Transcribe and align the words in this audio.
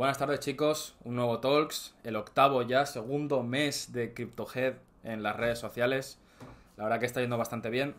Buenas 0.00 0.16
tardes 0.16 0.40
chicos, 0.40 0.96
un 1.04 1.16
nuevo 1.16 1.40
Talks, 1.40 1.94
el 2.04 2.16
octavo 2.16 2.62
ya, 2.62 2.86
segundo 2.86 3.42
mes 3.42 3.92
de 3.92 4.14
CryptoHead 4.14 4.76
en 5.04 5.22
las 5.22 5.36
redes 5.36 5.58
sociales. 5.58 6.18
La 6.78 6.84
verdad 6.84 7.00
que 7.00 7.04
está 7.04 7.20
yendo 7.20 7.36
bastante 7.36 7.68
bien. 7.68 7.94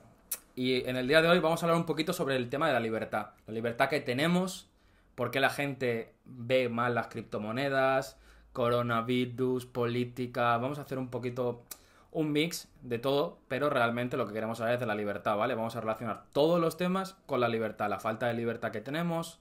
Y 0.55 0.83
en 0.89 0.95
el 0.95 1.07
día 1.07 1.21
de 1.21 1.29
hoy 1.29 1.37
vamos 1.37 1.61
a 1.61 1.67
hablar 1.67 1.77
un 1.77 1.85
poquito 1.85 2.11
sobre 2.11 2.37
el 2.37 2.49
tema 2.49 2.65
de 2.65 2.73
la 2.73 2.79
libertad. 2.79 3.27
La 3.45 3.53
libertad 3.53 3.87
que 3.87 3.99
tenemos, 3.99 4.67
por 5.13 5.29
qué 5.29 5.39
la 5.39 5.51
gente 5.51 6.15
ve 6.25 6.69
mal 6.69 6.95
las 6.95 7.05
criptomonedas, 7.05 8.17
coronavirus, 8.51 9.67
política. 9.67 10.57
Vamos 10.57 10.79
a 10.79 10.81
hacer 10.81 10.97
un 10.97 11.09
poquito 11.09 11.61
un 12.09 12.31
mix 12.31 12.67
de 12.81 12.97
todo, 12.97 13.37
pero 13.47 13.69
realmente 13.69 14.17
lo 14.17 14.25
que 14.25 14.33
queremos 14.33 14.57
saber 14.57 14.73
es 14.73 14.79
de 14.79 14.87
la 14.87 14.95
libertad, 14.95 15.37
¿vale? 15.37 15.53
Vamos 15.53 15.75
a 15.75 15.81
relacionar 15.81 16.23
todos 16.33 16.59
los 16.59 16.77
temas 16.77 17.15
con 17.27 17.39
la 17.39 17.47
libertad, 17.47 17.91
la 17.91 17.99
falta 17.99 18.25
de 18.25 18.33
libertad 18.33 18.71
que 18.71 18.81
tenemos, 18.81 19.37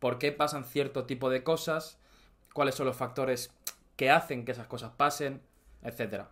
por 0.00 0.18
qué 0.18 0.32
pasan 0.32 0.64
cierto 0.64 1.04
tipo 1.04 1.30
de 1.30 1.42
cosas, 1.42 1.98
cuáles 2.52 2.74
son 2.74 2.86
los 2.86 2.96
factores 2.96 3.52
que 3.96 4.10
hacen 4.10 4.44
que 4.44 4.52
esas 4.52 4.66
cosas 4.66 4.92
pasen, 4.96 5.42
etcétera. 5.82 6.28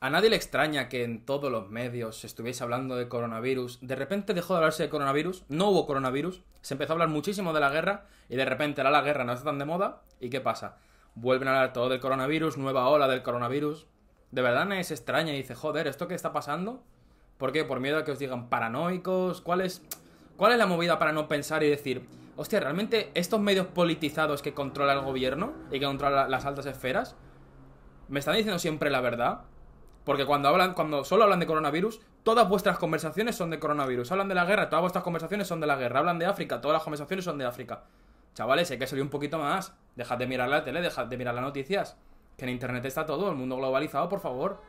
A 0.00 0.10
nadie 0.10 0.28
le 0.28 0.36
extraña 0.36 0.90
que 0.90 1.02
en 1.02 1.24
todos 1.24 1.50
los 1.50 1.70
medios 1.70 2.20
se 2.20 2.26
estuviese 2.26 2.62
hablando 2.62 2.94
de 2.96 3.08
coronavirus. 3.08 3.78
De 3.80 3.96
repente 3.96 4.34
dejó 4.34 4.52
de 4.52 4.58
hablarse 4.58 4.82
de 4.82 4.90
coronavirus, 4.90 5.44
no 5.48 5.70
hubo 5.70 5.86
coronavirus, 5.86 6.42
se 6.60 6.74
empezó 6.74 6.92
a 6.92 6.96
hablar 6.96 7.08
muchísimo 7.08 7.54
de 7.54 7.60
la 7.60 7.70
guerra 7.70 8.04
y 8.28 8.36
de 8.36 8.44
repente 8.44 8.82
ahora 8.82 8.90
la 8.90 9.00
guerra 9.00 9.24
no 9.24 9.32
está 9.32 9.46
tan 9.46 9.58
de 9.58 9.64
moda. 9.64 10.02
¿Y 10.20 10.28
qué 10.28 10.42
pasa? 10.42 10.76
Vuelven 11.14 11.48
a 11.48 11.52
hablar 11.52 11.72
todo 11.72 11.88
del 11.88 12.00
coronavirus, 12.00 12.58
nueva 12.58 12.86
ola 12.88 13.08
del 13.08 13.22
coronavirus. 13.22 13.86
De 14.34 14.42
verdad 14.42 14.68
se 14.82 14.94
extraña 14.94 15.32
y 15.32 15.36
dice, 15.36 15.54
joder, 15.54 15.86
¿esto 15.86 16.08
qué 16.08 16.16
está 16.16 16.32
pasando? 16.32 16.82
¿Por 17.38 17.52
qué? 17.52 17.64
¿Por 17.64 17.78
miedo 17.78 17.98
a 17.98 18.04
que 18.04 18.10
os 18.10 18.18
digan 18.18 18.48
paranoicos? 18.48 19.40
¿Cuál 19.40 19.60
es, 19.60 19.80
cuál 20.36 20.50
es 20.50 20.58
la 20.58 20.66
movida 20.66 20.98
para 20.98 21.12
no 21.12 21.28
pensar 21.28 21.62
y 21.62 21.70
decir, 21.70 22.08
hostia, 22.34 22.58
realmente 22.58 23.12
estos 23.14 23.38
medios 23.38 23.68
politizados 23.68 24.42
que 24.42 24.52
controla 24.52 24.94
el 24.94 25.02
gobierno 25.02 25.52
y 25.70 25.78
que 25.78 25.86
controla 25.86 26.28
las 26.28 26.46
altas 26.46 26.66
esferas, 26.66 27.14
¿me 28.08 28.18
están 28.18 28.34
diciendo 28.34 28.58
siempre 28.58 28.90
la 28.90 29.00
verdad? 29.00 29.42
Porque 30.02 30.26
cuando 30.26 30.48
hablan, 30.48 30.74
cuando 30.74 31.04
solo 31.04 31.22
hablan 31.22 31.38
de 31.38 31.46
coronavirus, 31.46 32.00
todas 32.24 32.48
vuestras 32.48 32.76
conversaciones 32.76 33.36
son 33.36 33.50
de 33.50 33.60
coronavirus. 33.60 34.10
Hablan 34.10 34.26
de 34.26 34.34
la 34.34 34.46
guerra, 34.46 34.68
todas 34.68 34.82
vuestras 34.82 35.04
conversaciones 35.04 35.46
son 35.46 35.60
de 35.60 35.68
la 35.68 35.76
guerra. 35.76 36.00
Hablan 36.00 36.18
de 36.18 36.26
África, 36.26 36.60
todas 36.60 36.74
las 36.74 36.82
conversaciones 36.82 37.24
son 37.24 37.38
de 37.38 37.44
África. 37.44 37.84
Chavales, 38.34 38.68
hay 38.72 38.78
que 38.80 38.88
salir 38.88 39.04
un 39.04 39.10
poquito 39.10 39.38
más. 39.38 39.76
Dejad 39.94 40.18
de 40.18 40.26
mirar 40.26 40.48
la 40.48 40.64
tele, 40.64 40.80
dejad 40.80 41.06
de 41.06 41.16
mirar 41.16 41.36
las 41.36 41.44
noticias. 41.44 41.96
Que 42.36 42.44
en 42.44 42.50
internet 42.50 42.84
está 42.84 43.06
todo, 43.06 43.30
el 43.30 43.36
mundo 43.36 43.56
globalizado, 43.56 44.08
por 44.08 44.20
favor. 44.20 44.60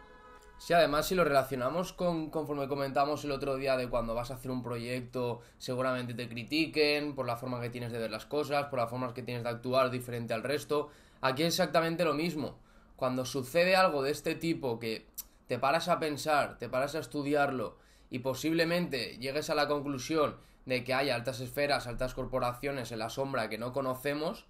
Sí, 0.58 0.73
además 0.73 1.08
si 1.08 1.16
lo 1.16 1.23
relacionamos 1.23 1.91
con, 1.91 2.30
conforme 2.30 2.67
comentamos 2.67 3.23
el 3.25 3.31
otro 3.31 3.57
día 3.57 3.75
de 3.75 3.89
cuando 3.89 4.16
vas 4.16 4.31
a 4.31 4.35
hacer 4.35 4.52
un 4.52 4.63
proyecto, 4.63 5.41
seguramente 5.57 6.13
te 6.13 6.30
critiquen 6.30 7.13
por 7.13 7.25
la 7.25 7.35
forma 7.35 7.59
que 7.59 7.69
tienes 7.69 7.91
de 7.91 7.99
ver 7.99 8.09
las 8.09 8.25
cosas, 8.25 8.67
por 8.67 8.80
la 8.80 8.88
forma 8.88 9.13
que 9.13 9.22
tienes 9.22 9.44
de 9.44 9.49
actuar 9.49 9.91
diferente 9.91 10.33
al 10.33 10.44
resto. 10.44 10.89
Aquí 11.22 11.44
es 11.44 11.49
exactamente 11.49 12.05
lo 12.05 12.13
mismo. 12.13 12.57
Cuando 12.95 13.25
sucede 13.25 13.75
algo 13.75 14.02
de 14.02 14.11
este 14.11 14.35
tipo 14.35 14.79
que 14.79 15.07
te 15.47 15.59
paras 15.59 15.89
a 15.89 16.00
pensar, 16.00 16.57
te 16.57 16.69
paras 16.69 16.95
a 16.95 17.00
estudiarlo 17.00 17.77
y 18.09 18.19
posiblemente 18.19 19.17
llegues 19.17 19.50
a 19.50 19.55
la 19.55 19.67
conclusión 19.67 20.38
de 20.66 20.83
que 20.83 20.94
hay 20.94 21.09
altas 21.09 21.41
esferas, 21.41 21.85
altas 21.85 22.13
corporaciones 22.13 22.91
en 22.91 23.00
la 23.00 23.09
sombra 23.09 23.50
que 23.50 23.57
no 23.57 23.73
conocemos, 23.73 24.45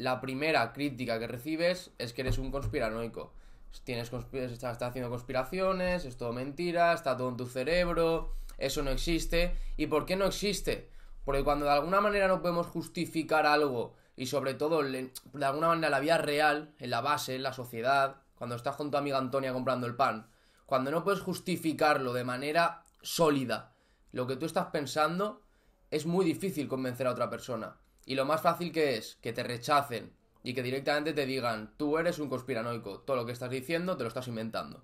la 0.00 0.18
primera 0.22 0.72
crítica 0.72 1.18
que 1.18 1.26
recibes 1.26 1.90
es 1.98 2.14
que 2.14 2.22
eres 2.22 2.38
un 2.38 2.50
conspiranoico. 2.50 3.34
Tienes 3.84 4.10
estás 4.32 4.82
haciendo 4.82 5.10
conspiraciones, 5.10 6.06
es 6.06 6.16
todo 6.16 6.32
mentira, 6.32 6.94
está 6.94 7.18
todo 7.18 7.28
en 7.28 7.36
tu 7.36 7.46
cerebro, 7.46 8.32
eso 8.56 8.82
no 8.82 8.90
existe. 8.92 9.54
¿Y 9.76 9.88
por 9.88 10.06
qué 10.06 10.16
no 10.16 10.24
existe? 10.24 10.88
Porque 11.22 11.44
cuando 11.44 11.66
de 11.66 11.72
alguna 11.72 12.00
manera 12.00 12.28
no 12.28 12.40
podemos 12.40 12.66
justificar 12.66 13.44
algo 13.44 13.94
y 14.16 14.24
sobre 14.24 14.54
todo 14.54 14.82
de 14.82 15.10
alguna 15.42 15.68
manera 15.68 15.90
la 15.90 16.00
vía 16.00 16.16
real, 16.16 16.74
en 16.78 16.88
la 16.88 17.02
base, 17.02 17.34
en 17.34 17.42
la 17.42 17.52
sociedad, 17.52 18.22
cuando 18.36 18.56
estás 18.56 18.76
con 18.76 18.90
tu 18.90 18.96
amiga 18.96 19.18
Antonia 19.18 19.52
comprando 19.52 19.86
el 19.86 19.96
pan, 19.96 20.30
cuando 20.64 20.90
no 20.90 21.04
puedes 21.04 21.20
justificarlo 21.20 22.14
de 22.14 22.24
manera 22.24 22.84
sólida, 23.02 23.74
lo 24.12 24.26
que 24.26 24.36
tú 24.36 24.46
estás 24.46 24.68
pensando, 24.68 25.42
es 25.90 26.06
muy 26.06 26.24
difícil 26.24 26.68
convencer 26.68 27.06
a 27.06 27.12
otra 27.12 27.28
persona. 27.28 27.76
Y 28.06 28.14
lo 28.14 28.24
más 28.24 28.40
fácil 28.40 28.72
que 28.72 28.96
es 28.96 29.18
que 29.22 29.32
te 29.32 29.42
rechacen 29.42 30.12
y 30.42 30.54
que 30.54 30.62
directamente 30.62 31.12
te 31.12 31.26
digan, 31.26 31.74
tú 31.76 31.98
eres 31.98 32.18
un 32.18 32.28
conspiranoico, 32.28 33.00
todo 33.00 33.16
lo 33.16 33.26
que 33.26 33.32
estás 33.32 33.50
diciendo 33.50 33.96
te 33.96 34.04
lo 34.04 34.08
estás 34.08 34.28
inventando. 34.28 34.82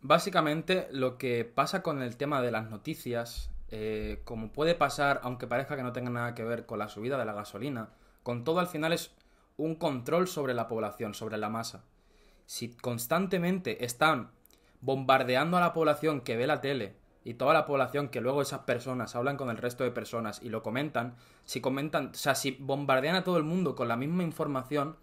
Básicamente 0.00 0.88
lo 0.90 1.18
que 1.18 1.44
pasa 1.44 1.82
con 1.82 2.02
el 2.02 2.16
tema 2.16 2.40
de 2.40 2.52
las 2.52 2.70
noticias, 2.70 3.50
eh, 3.70 4.22
como 4.24 4.52
puede 4.52 4.74
pasar, 4.74 5.20
aunque 5.24 5.48
parezca 5.48 5.76
que 5.76 5.82
no 5.82 5.92
tenga 5.92 6.10
nada 6.10 6.34
que 6.34 6.44
ver 6.44 6.66
con 6.66 6.78
la 6.78 6.88
subida 6.88 7.18
de 7.18 7.24
la 7.24 7.32
gasolina, 7.32 7.90
con 8.22 8.44
todo 8.44 8.60
al 8.60 8.68
final 8.68 8.92
es 8.92 9.10
un 9.56 9.74
control 9.74 10.28
sobre 10.28 10.54
la 10.54 10.68
población, 10.68 11.14
sobre 11.14 11.36
la 11.36 11.48
masa 11.48 11.84
si 12.48 12.70
constantemente 12.70 13.84
están 13.84 14.30
bombardeando 14.80 15.58
a 15.58 15.60
la 15.60 15.74
población 15.74 16.22
que 16.22 16.34
ve 16.34 16.46
la 16.46 16.62
tele 16.62 16.96
y 17.28 17.34
toda 17.34 17.52
la 17.52 17.66
población 17.66 18.08
que 18.08 18.22
luego 18.22 18.40
esas 18.40 18.60
personas 18.60 19.14
hablan 19.14 19.36
con 19.36 19.50
el 19.50 19.58
resto 19.58 19.84
de 19.84 19.90
personas 19.90 20.40
y 20.42 20.48
lo 20.48 20.62
comentan, 20.62 21.14
si 21.44 21.60
comentan, 21.60 22.06
o 22.06 22.14
sea, 22.14 22.34
si 22.34 22.52
bombardean 22.52 23.16
a 23.16 23.22
todo 23.22 23.36
el 23.36 23.42
mundo 23.42 23.74
con 23.74 23.86
la 23.86 23.98
misma 23.98 24.22
información, 24.22 24.96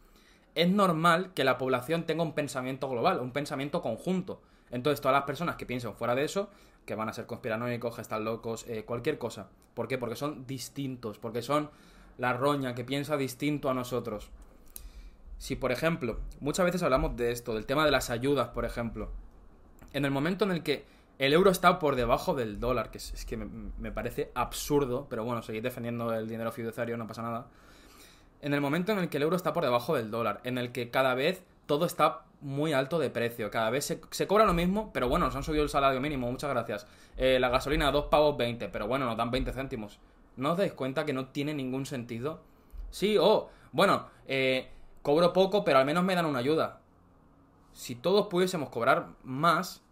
es 0.55 0.67
normal 0.67 1.33
que 1.35 1.43
la 1.43 1.59
población 1.59 2.07
tenga 2.07 2.23
un 2.23 2.33
pensamiento 2.33 2.89
global, 2.89 3.19
un 3.19 3.29
pensamiento 3.29 3.83
conjunto. 3.83 4.41
Entonces, 4.71 5.01
todas 5.01 5.13
las 5.13 5.25
personas 5.25 5.55
que 5.55 5.67
piensen 5.67 5.93
fuera 5.93 6.15
de 6.15 6.23
eso, 6.23 6.49
que 6.87 6.95
van 6.95 7.09
a 7.09 7.13
ser 7.13 7.27
conspiranoicos, 7.27 7.93
que 7.93 8.01
están 8.01 8.25
locos, 8.25 8.65
eh, 8.67 8.85
cualquier 8.85 9.19
cosa. 9.19 9.49
¿Por 9.75 9.87
qué? 9.87 9.99
Porque 9.99 10.15
son 10.15 10.47
distintos, 10.47 11.19
porque 11.19 11.43
son 11.43 11.69
la 12.17 12.33
roña 12.33 12.73
que 12.73 12.83
piensa 12.83 13.17
distinto 13.17 13.69
a 13.69 13.75
nosotros. 13.75 14.31
Si, 15.37 15.55
por 15.55 15.71
ejemplo, 15.71 16.17
muchas 16.39 16.65
veces 16.65 16.81
hablamos 16.81 17.15
de 17.17 17.31
esto, 17.31 17.53
del 17.53 17.67
tema 17.67 17.85
de 17.85 17.91
las 17.91 18.09
ayudas, 18.09 18.47
por 18.47 18.65
ejemplo, 18.65 19.11
en 19.93 20.05
el 20.05 20.11
momento 20.11 20.43
en 20.45 20.49
el 20.49 20.63
que 20.63 20.94
el 21.17 21.33
euro 21.33 21.49
está 21.49 21.79
por 21.79 21.95
debajo 21.95 22.33
del 22.33 22.59
dólar, 22.59 22.91
que 22.91 22.97
es, 22.97 23.25
que 23.25 23.37
me, 23.37 23.91
parece 23.91 24.31
absurdo, 24.35 25.07
pero 25.09 25.23
bueno, 25.23 25.41
seguir 25.41 25.63
defendiendo 25.63 26.13
el 26.13 26.27
dinero 26.27 26.51
fiduciario, 26.51 26.97
no 26.97 27.07
pasa 27.07 27.21
nada. 27.21 27.47
En 28.41 28.53
el 28.53 28.61
momento 28.61 28.91
en 28.91 28.99
el 28.99 29.09
que 29.09 29.17
el 29.17 29.23
euro 29.23 29.35
está 29.35 29.53
por 29.53 29.63
debajo 29.63 29.95
del 29.95 30.11
dólar, 30.11 30.41
en 30.43 30.57
el 30.57 30.71
que 30.71 30.89
cada 30.89 31.15
vez 31.15 31.43
todo 31.65 31.85
está 31.85 32.23
muy 32.41 32.73
alto 32.73 32.99
de 32.99 33.09
precio, 33.09 33.49
cada 33.49 33.69
vez 33.69 33.85
se, 34.09 34.27
cobra 34.27 34.45
lo 34.45 34.53
mismo, 34.53 34.91
pero 34.93 35.07
bueno, 35.07 35.25
nos 35.25 35.35
han 35.35 35.43
subido 35.43 35.63
el 35.63 35.69
salario 35.69 36.01
mínimo, 36.01 36.29
muchas 36.29 36.49
gracias. 36.49 36.85
Eh, 37.17 37.39
la 37.39 37.49
gasolina, 37.49 37.91
dos 37.91 38.05
pavos 38.05 38.35
20, 38.37 38.67
pero 38.69 38.87
bueno, 38.87 39.05
nos 39.05 39.17
dan 39.17 39.31
20 39.31 39.53
céntimos. 39.53 39.99
¿No 40.35 40.51
os 40.51 40.57
dais 40.57 40.73
cuenta 40.73 41.05
que 41.05 41.13
no 41.13 41.27
tiene 41.27 41.53
ningún 41.53 41.85
sentido? 41.85 42.41
Sí, 42.91 43.17
o, 43.17 43.25
oh, 43.25 43.49
bueno, 43.71 44.07
eh, 44.27 44.69
cobro 45.01 45.31
poco, 45.31 45.63
pero 45.63 45.79
al 45.79 45.85
menos 45.85 46.03
me 46.03 46.13
dan 46.13 46.25
una 46.25 46.39
ayuda. 46.39 46.81
Si 47.71 47.95
todos 47.95 48.27
pudiésemos 48.27 48.69
cobrar 48.69 49.07
más, 49.23 49.84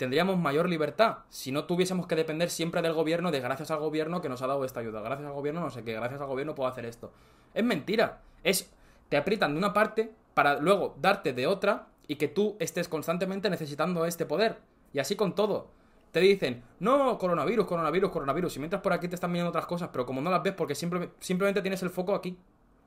tendríamos 0.00 0.38
mayor 0.38 0.66
libertad. 0.66 1.18
Si 1.28 1.52
no 1.52 1.66
tuviésemos 1.66 2.06
que 2.06 2.16
depender 2.16 2.48
siempre 2.48 2.80
del 2.80 2.94
gobierno, 2.94 3.30
de 3.30 3.38
gracias 3.38 3.70
al 3.70 3.80
gobierno 3.80 4.22
que 4.22 4.30
nos 4.30 4.40
ha 4.40 4.46
dado 4.46 4.64
esta 4.64 4.80
ayuda. 4.80 5.02
Gracias 5.02 5.28
al 5.28 5.34
gobierno 5.34 5.60
no 5.60 5.68
sé 5.68 5.84
qué, 5.84 5.92
gracias 5.92 6.22
al 6.22 6.26
gobierno 6.26 6.54
puedo 6.54 6.70
hacer 6.70 6.86
esto. 6.86 7.12
Es 7.52 7.62
mentira. 7.62 8.22
Es, 8.42 8.72
te 9.10 9.18
aprietan 9.18 9.52
de 9.52 9.58
una 9.58 9.74
parte 9.74 10.10
para 10.32 10.58
luego 10.58 10.96
darte 11.02 11.34
de 11.34 11.46
otra 11.46 11.88
y 12.08 12.16
que 12.16 12.28
tú 12.28 12.56
estés 12.60 12.88
constantemente 12.88 13.50
necesitando 13.50 14.06
este 14.06 14.24
poder. 14.24 14.56
Y 14.94 15.00
así 15.00 15.16
con 15.16 15.34
todo. 15.34 15.68
Te 16.12 16.20
dicen, 16.20 16.62
no, 16.78 17.18
coronavirus, 17.18 17.66
coronavirus, 17.66 18.10
coronavirus. 18.10 18.56
Y 18.56 18.58
mientras 18.60 18.80
por 18.80 18.94
aquí 18.94 19.06
te 19.06 19.16
están 19.16 19.34
viendo 19.34 19.50
otras 19.50 19.66
cosas, 19.66 19.90
pero 19.92 20.06
como 20.06 20.22
no 20.22 20.30
las 20.30 20.42
ves 20.42 20.54
porque 20.54 20.74
simplemente 20.74 21.60
tienes 21.60 21.82
el 21.82 21.90
foco 21.90 22.14
aquí. 22.14 22.38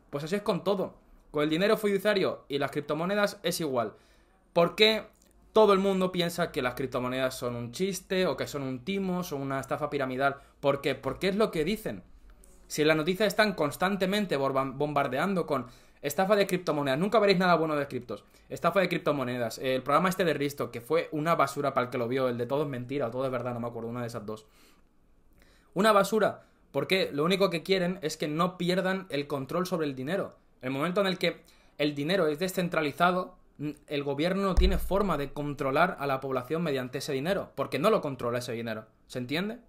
Pues 0.10 0.24
así 0.24 0.34
es 0.34 0.42
con 0.42 0.64
todo. 0.64 0.96
Con 1.30 1.44
el 1.44 1.52
dinero 1.52 1.78
fiduciario 1.78 2.46
y 2.48 2.58
las 2.58 2.72
criptomonedas 2.72 3.40
es 3.44 3.62
igual. 3.62 3.94
¿Por 4.52 4.74
qué 4.74 5.06
todo 5.54 5.74
el 5.74 5.80
mundo 5.80 6.12
piensa 6.12 6.52
que 6.52 6.64
las 6.64 6.74
criptomonedas 6.74 7.38
son 7.38 7.56
un 7.56 7.72
chiste 7.72 8.26
o 8.26 8.36
que 8.36 8.48
son 8.48 8.64
un 8.64 8.84
timo, 8.84 9.24
son 9.24 9.42
una 9.42 9.60
estafa 9.60 9.90
piramidal? 9.90 10.38
¿Por 10.60 10.82
qué? 10.82 10.96
Porque 10.96 11.30
es 11.30 11.36
lo 11.36 11.52
que 11.52 11.64
dicen. 11.64 12.04
Si 12.68 12.82
en 12.82 12.88
las 12.88 12.98
noticias 12.98 13.28
están 13.28 13.54
constantemente 13.54 14.36
bombardeando 14.36 15.46
con 15.46 15.68
estafa 16.02 16.36
de 16.36 16.48
criptomonedas, 16.48 17.00
nunca 17.00 17.20
veréis 17.20 17.38
nada 17.38 17.54
bueno 17.54 17.76
de 17.76 17.88
criptos. 17.88 18.24
Estafa 18.50 18.80
de 18.80 18.90
criptomonedas, 18.90 19.60
el 19.60 19.84
programa 19.84 20.10
este 20.10 20.26
de 20.26 20.34
Risto, 20.34 20.72
que 20.72 20.82
fue 20.82 21.08
una 21.12 21.36
basura 21.36 21.74
para 21.74 21.86
el 21.86 21.92
que 21.92 22.00
lo 22.00 22.08
vio, 22.08 22.30
el 22.30 22.38
de 22.38 22.48
todo 22.48 22.64
es 22.64 22.70
mentira 22.70 23.08
o 23.08 23.12
todo 23.12 23.26
es 23.26 23.32
verdad, 23.32 23.54
no 23.54 23.60
me 23.60 23.68
acuerdo, 23.68 23.90
una 23.90 24.02
de 24.02 24.08
esas 24.08 24.26
dos. 24.26 24.48
Una 25.76 25.92
basura, 25.92 26.46
porque 26.72 27.12
lo 27.14 27.24
único 27.24 27.52
que 27.52 27.62
quieren 27.62 28.00
es 28.02 28.18
que 28.18 28.28
no 28.28 28.58
pierdan 28.58 29.06
el 29.10 29.28
control 29.28 29.68
sobre 29.68 29.86
el 29.86 29.96
dinero. 29.96 30.36
El 30.62 30.72
momento 30.72 31.02
en 31.02 31.08
el 31.08 31.20
que 31.20 31.44
el 31.78 31.94
dinero 31.94 32.28
es 32.28 32.40
descentralizado, 32.40 33.36
el 33.60 34.04
gobierno 34.04 34.44
no 34.44 34.56
tiene 34.56 34.78
forma 34.78 35.18
de 35.18 35.32
controlar 35.32 35.98
a 36.00 36.08
la 36.08 36.20
población 36.20 36.64
mediante 36.64 36.98
ese 36.98 37.14
dinero, 37.14 37.52
porque 37.56 37.80
no 37.80 37.90
lo 37.90 38.02
controla 38.02 38.40
ese 38.40 38.54
dinero. 38.54 38.86
¿Se 39.08 39.20
entiende? 39.20 39.60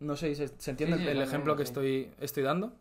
No 0.00 0.16
sé 0.16 0.34
si 0.34 0.48
se, 0.48 0.70
entiende 0.70 1.10
el 1.10 1.22
ejemplo 1.22 1.56
que 1.56 1.62
estoy, 1.62 2.10
estoy 2.20 2.42
dando. 2.42 2.72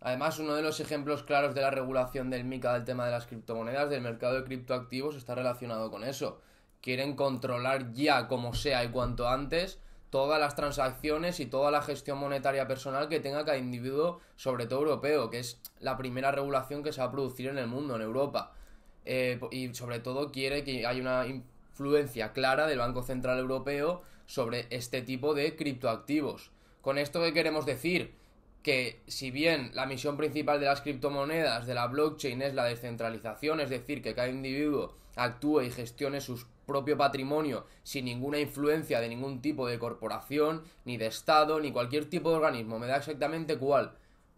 Además, 0.00 0.38
uno 0.38 0.54
de 0.54 0.62
los 0.62 0.80
ejemplos 0.80 1.22
claros 1.22 1.54
de 1.54 1.60
la 1.60 1.70
regulación 1.70 2.30
del 2.30 2.44
MICA 2.44 2.74
del 2.74 2.84
tema 2.84 3.04
de 3.04 3.12
las 3.12 3.26
criptomonedas, 3.26 3.90
del 3.90 4.00
mercado 4.00 4.34
de 4.34 4.44
criptoactivos, 4.44 5.16
está 5.16 5.34
relacionado 5.34 5.90
con 5.90 6.04
eso. 6.04 6.40
quieren 6.80 7.14
controlar 7.14 7.92
ya 7.92 8.26
como 8.26 8.54
sea 8.54 8.82
y 8.82 8.88
cuanto 8.88 9.28
antes 9.28 9.78
todas 10.10 10.40
las 10.40 10.56
transacciones 10.56 11.40
y 11.40 11.46
toda 11.46 11.70
la 11.70 11.80
gestión 11.80 12.18
monetaria 12.18 12.66
personal 12.66 13.08
que 13.08 13.20
tenga 13.20 13.44
cada 13.44 13.56
individuo, 13.56 14.20
sobre 14.36 14.66
todo 14.66 14.80
europeo, 14.80 15.30
que 15.30 15.38
es 15.38 15.60
la 15.78 15.96
primera 15.96 16.32
regulación 16.32 16.82
que 16.82 16.92
se 16.92 17.00
va 17.00 17.06
a 17.06 17.10
producir 17.12 17.48
en 17.48 17.56
el 17.58 17.66
mundo, 17.66 17.96
en 17.96 18.02
Europa. 18.02 18.52
Eh, 19.04 19.40
y 19.50 19.74
sobre 19.74 19.98
todo 19.98 20.30
quiere 20.30 20.64
que 20.64 20.86
haya 20.86 21.00
una 21.00 21.26
influencia 21.26 22.32
clara 22.32 22.66
del 22.66 22.78
Banco 22.78 23.02
Central 23.02 23.38
Europeo 23.38 24.02
sobre 24.26 24.66
este 24.70 25.02
tipo 25.02 25.34
de 25.34 25.56
criptoactivos. 25.56 26.50
Con 26.80 26.98
esto, 26.98 27.20
¿qué 27.20 27.32
queremos 27.32 27.66
decir? 27.66 28.14
Que 28.62 29.00
si 29.06 29.30
bien 29.30 29.70
la 29.74 29.86
misión 29.86 30.16
principal 30.16 30.60
de 30.60 30.66
las 30.66 30.82
criptomonedas, 30.82 31.66
de 31.66 31.74
la 31.74 31.86
blockchain, 31.88 32.42
es 32.42 32.54
la 32.54 32.64
descentralización, 32.64 33.60
es 33.60 33.70
decir, 33.70 34.02
que 34.02 34.14
cada 34.14 34.28
individuo 34.28 34.94
actúe 35.16 35.62
y 35.62 35.70
gestione 35.70 36.20
sus 36.20 36.46
propio 36.66 36.96
patrimonio 36.96 37.66
sin 37.82 38.04
ninguna 38.04 38.38
influencia 38.38 39.00
de 39.00 39.08
ningún 39.08 39.42
tipo 39.42 39.66
de 39.66 39.78
corporación, 39.78 40.62
ni 40.84 40.96
de 40.96 41.06
Estado, 41.06 41.60
ni 41.60 41.72
cualquier 41.72 42.06
tipo 42.08 42.30
de 42.30 42.36
organismo, 42.36 42.78
me 42.78 42.86
da 42.86 42.96
exactamente 42.96 43.58
cuál. 43.58 43.92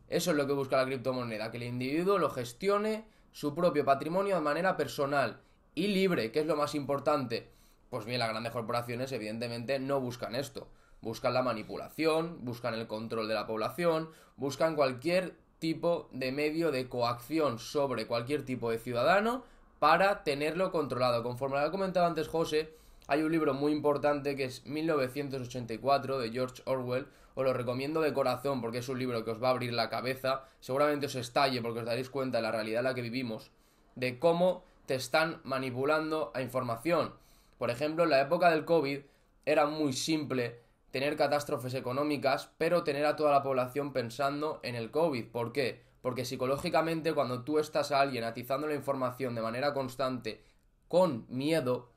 Eso 0.08 0.30
es 0.30 0.36
lo 0.36 0.46
que 0.46 0.52
busca 0.52 0.76
la 0.76 0.86
criptomoneda, 0.86 1.50
que 1.50 1.58
el 1.58 1.64
individuo 1.64 2.18
lo 2.18 2.30
gestione 2.30 3.04
su 3.34 3.52
propio 3.52 3.84
patrimonio 3.84 4.36
de 4.36 4.40
manera 4.40 4.76
personal 4.76 5.40
y 5.74 5.88
libre, 5.88 6.30
que 6.30 6.40
es 6.40 6.46
lo 6.46 6.54
más 6.54 6.76
importante. 6.76 7.50
Pues 7.90 8.06
bien, 8.06 8.20
las 8.20 8.28
grandes 8.28 8.52
corporaciones 8.52 9.10
evidentemente 9.10 9.80
no 9.80 10.00
buscan 10.00 10.36
esto. 10.36 10.68
Buscan 11.00 11.34
la 11.34 11.42
manipulación, 11.42 12.38
buscan 12.44 12.74
el 12.74 12.86
control 12.86 13.26
de 13.26 13.34
la 13.34 13.46
población, 13.46 14.08
buscan 14.36 14.76
cualquier 14.76 15.34
tipo 15.58 16.08
de 16.12 16.30
medio 16.30 16.70
de 16.70 16.88
coacción 16.88 17.58
sobre 17.58 18.06
cualquier 18.06 18.44
tipo 18.44 18.70
de 18.70 18.78
ciudadano 18.78 19.42
para 19.80 20.22
tenerlo 20.22 20.70
controlado. 20.70 21.24
Conforme 21.24 21.56
lo 21.56 21.66
ha 21.66 21.70
comentado 21.72 22.06
antes 22.06 22.28
José, 22.28 22.72
hay 23.08 23.22
un 23.22 23.32
libro 23.32 23.52
muy 23.52 23.72
importante 23.72 24.36
que 24.36 24.44
es 24.44 24.64
1984 24.64 26.20
de 26.20 26.30
George 26.30 26.62
Orwell. 26.66 27.08
Os 27.34 27.44
lo 27.44 27.52
recomiendo 27.52 28.00
de 28.00 28.12
corazón 28.12 28.60
porque 28.60 28.78
es 28.78 28.88
un 28.88 28.98
libro 28.98 29.24
que 29.24 29.32
os 29.32 29.42
va 29.42 29.48
a 29.48 29.50
abrir 29.50 29.72
la 29.72 29.90
cabeza. 29.90 30.44
Seguramente 30.60 31.06
os 31.06 31.14
estalle 31.16 31.60
porque 31.62 31.80
os 31.80 31.86
daréis 31.86 32.10
cuenta 32.10 32.38
de 32.38 32.42
la 32.42 32.52
realidad 32.52 32.80
en 32.80 32.84
la 32.84 32.94
que 32.94 33.02
vivimos. 33.02 33.50
De 33.96 34.18
cómo 34.18 34.64
te 34.86 34.94
están 34.94 35.40
manipulando 35.44 36.30
a 36.34 36.42
información. 36.42 37.12
Por 37.58 37.70
ejemplo, 37.70 38.04
en 38.04 38.10
la 38.10 38.20
época 38.20 38.50
del 38.50 38.64
COVID 38.64 39.00
era 39.46 39.66
muy 39.66 39.92
simple 39.92 40.60
tener 40.90 41.16
catástrofes 41.16 41.74
económicas, 41.74 42.50
pero 42.56 42.84
tener 42.84 43.04
a 43.04 43.16
toda 43.16 43.32
la 43.32 43.42
población 43.42 43.92
pensando 43.92 44.60
en 44.62 44.76
el 44.76 44.92
COVID. 44.92 45.26
¿Por 45.26 45.52
qué? 45.52 45.82
Porque 46.02 46.24
psicológicamente 46.24 47.14
cuando 47.14 47.42
tú 47.42 47.58
estás 47.58 47.90
a 47.90 48.00
alguien 48.00 48.22
atizando 48.22 48.68
la 48.68 48.74
información 48.74 49.34
de 49.34 49.42
manera 49.42 49.74
constante 49.74 50.40
con 50.86 51.26
miedo, 51.28 51.88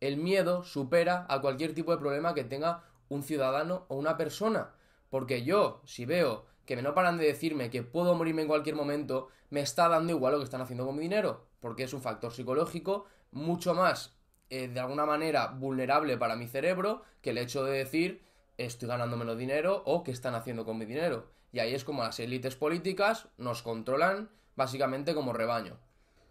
el 0.00 0.18
miedo 0.18 0.62
supera 0.62 1.26
a 1.28 1.40
cualquier 1.40 1.74
tipo 1.74 1.90
de 1.90 1.98
problema 1.98 2.34
que 2.34 2.44
tenga 2.44 2.84
un 3.08 3.22
ciudadano 3.22 3.86
o 3.88 3.96
una 3.96 4.16
persona. 4.16 4.73
Porque 5.14 5.44
yo, 5.44 5.80
si 5.84 6.06
veo 6.06 6.44
que 6.66 6.74
me 6.74 6.82
no 6.82 6.92
paran 6.92 7.18
de 7.18 7.26
decirme 7.26 7.70
que 7.70 7.84
puedo 7.84 8.16
morirme 8.16 8.42
en 8.42 8.48
cualquier 8.48 8.74
momento, 8.74 9.28
me 9.48 9.60
está 9.60 9.88
dando 9.88 10.12
igual 10.12 10.32
lo 10.32 10.38
que 10.40 10.44
están 10.44 10.60
haciendo 10.60 10.84
con 10.84 10.96
mi 10.96 11.02
dinero. 11.02 11.46
Porque 11.60 11.84
es 11.84 11.94
un 11.94 12.02
factor 12.02 12.32
psicológico 12.32 13.06
mucho 13.30 13.74
más, 13.74 14.16
eh, 14.50 14.66
de 14.66 14.80
alguna 14.80 15.06
manera, 15.06 15.46
vulnerable 15.46 16.18
para 16.18 16.34
mi 16.34 16.48
cerebro 16.48 17.02
que 17.20 17.30
el 17.30 17.38
hecho 17.38 17.62
de 17.62 17.78
decir 17.78 18.24
estoy 18.58 18.88
ganando 18.88 19.16
menos 19.16 19.38
dinero 19.38 19.84
o 19.86 20.02
qué 20.02 20.10
están 20.10 20.34
haciendo 20.34 20.64
con 20.64 20.78
mi 20.78 20.84
dinero. 20.84 21.30
Y 21.52 21.60
ahí 21.60 21.74
es 21.74 21.84
como 21.84 22.02
las 22.02 22.18
élites 22.18 22.56
políticas 22.56 23.28
nos 23.38 23.62
controlan 23.62 24.30
básicamente 24.56 25.14
como 25.14 25.32
rebaño. 25.32 25.78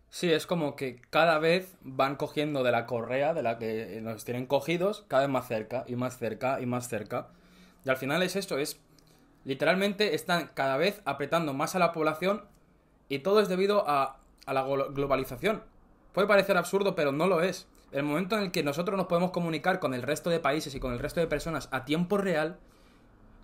Sí, 0.09 0.29
es 0.29 0.45
como 0.45 0.75
que 0.75 0.99
cada 1.09 1.39
vez 1.39 1.77
van 1.79 2.17
cogiendo 2.17 2.63
de 2.63 2.73
la 2.73 2.85
correa 2.85 3.33
de 3.33 3.43
la 3.43 3.57
que 3.57 4.01
nos 4.01 4.25
tienen 4.25 4.45
cogidos 4.45 5.05
cada 5.07 5.23
vez 5.23 5.31
más 5.31 5.47
cerca 5.47 5.85
y 5.87 5.95
más 5.95 6.17
cerca 6.17 6.59
y 6.59 6.65
más 6.65 6.89
cerca. 6.89 7.29
Y 7.85 7.89
al 7.89 7.97
final 7.97 8.23
es 8.23 8.35
esto, 8.35 8.57
es 8.57 8.79
literalmente 9.43 10.15
están 10.15 10.51
cada 10.53 10.77
vez 10.77 11.01
apretando 11.05 11.53
más 11.53 11.75
a 11.75 11.79
la 11.79 11.91
población 11.91 12.45
y 13.09 13.19
todo 13.19 13.39
es 13.41 13.49
debido 13.49 13.87
a, 13.89 14.19
a 14.45 14.53
la 14.53 14.63
globalización. 14.63 15.63
Puede 16.13 16.27
parecer 16.27 16.57
absurdo, 16.57 16.95
pero 16.95 17.11
no 17.11 17.27
lo 17.27 17.41
es. 17.41 17.67
El 17.91 18.03
momento 18.03 18.37
en 18.37 18.43
el 18.43 18.51
que 18.51 18.63
nosotros 18.63 18.97
nos 18.97 19.07
podemos 19.07 19.31
comunicar 19.31 19.79
con 19.79 19.93
el 19.93 20.01
resto 20.01 20.29
de 20.29 20.39
países 20.39 20.73
y 20.73 20.79
con 20.79 20.93
el 20.93 20.99
resto 20.99 21.19
de 21.19 21.27
personas 21.27 21.69
a 21.71 21.85
tiempo 21.85 22.17
real, 22.17 22.57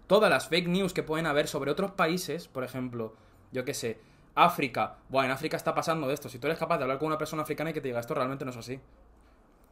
todas 0.08 0.30
las 0.30 0.48
fake 0.48 0.68
news 0.68 0.94
que 0.94 1.04
pueden 1.04 1.28
haber 1.28 1.48
sobre 1.48 1.70
otros 1.70 1.92
países, 1.92 2.48
por 2.48 2.64
ejemplo, 2.64 3.14
yo 3.52 3.64
qué 3.64 3.74
sé, 3.74 4.00
África, 4.36 4.98
bueno, 5.10 5.28
en 5.28 5.32
África 5.32 5.58
está 5.58 5.76
pasando 5.76 6.10
esto. 6.12 6.30
Si 6.30 6.40
tú 6.40 6.48
eres 6.48 6.58
capaz 6.58 6.78
de 6.78 6.84
hablar 6.84 6.98
con 6.98 7.08
una 7.08 7.18
persona 7.18 7.44
africana 7.44 7.72
y 7.72 7.74
que 7.74 7.82
te 7.82 7.90
diga 7.90 8.00
esto 8.00 8.14
realmente 8.14 8.46
no 8.46 8.52
es 8.52 8.58
así. 8.58 8.80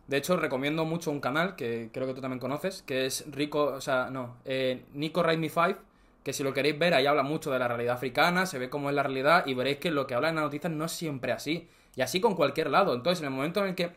De 0.08 0.18
hecho, 0.18 0.38
recomiendo 0.38 0.86
mucho 0.86 1.12
un 1.12 1.20
canal 1.20 1.56
que 1.56 1.90
creo 1.92 2.08
que 2.08 2.14
tú 2.14 2.22
también 2.22 2.40
conoces, 2.40 2.82
que 2.82 3.06
es 3.06 3.26
Rico, 3.30 3.66
o 3.66 3.82
sea, 3.82 4.10
no, 4.10 4.38
eh, 4.46 4.86
Nico 4.94 5.22
Write 5.22 5.38
Me 5.38 5.50
5, 5.50 5.80
que 6.24 6.32
si 6.32 6.44
lo 6.44 6.54
queréis 6.54 6.80
ver, 6.80 6.94
ahí 6.94 7.06
habla 7.06 7.24
mucho 7.24 7.52
de 7.52 7.60
la 7.60 7.68
realidad 7.68 7.96
africana, 7.96 8.46
se 8.46 8.58
ve 8.58 8.70
cómo 8.70 8.90
es 8.90 8.96
la 8.96 9.04
realidad 9.04 9.46
y 9.46 9.54
veréis 9.54 9.78
que 9.78 9.92
lo 9.92 10.08
que 10.08 10.16
habla 10.16 10.30
en 10.30 10.36
las 10.36 10.46
noticias 10.46 10.72
no 10.72 10.86
es 10.86 10.92
siempre 10.94 11.32
así. 11.34 11.68
Y 11.96 12.02
así 12.02 12.22
con 12.22 12.36
cualquier 12.36 12.70
lado. 12.70 12.94
Entonces, 12.94 13.22
en 13.22 13.26
el 13.26 13.34
momento 13.34 13.62
en 13.62 13.70
el 13.70 13.76
que 13.76 13.92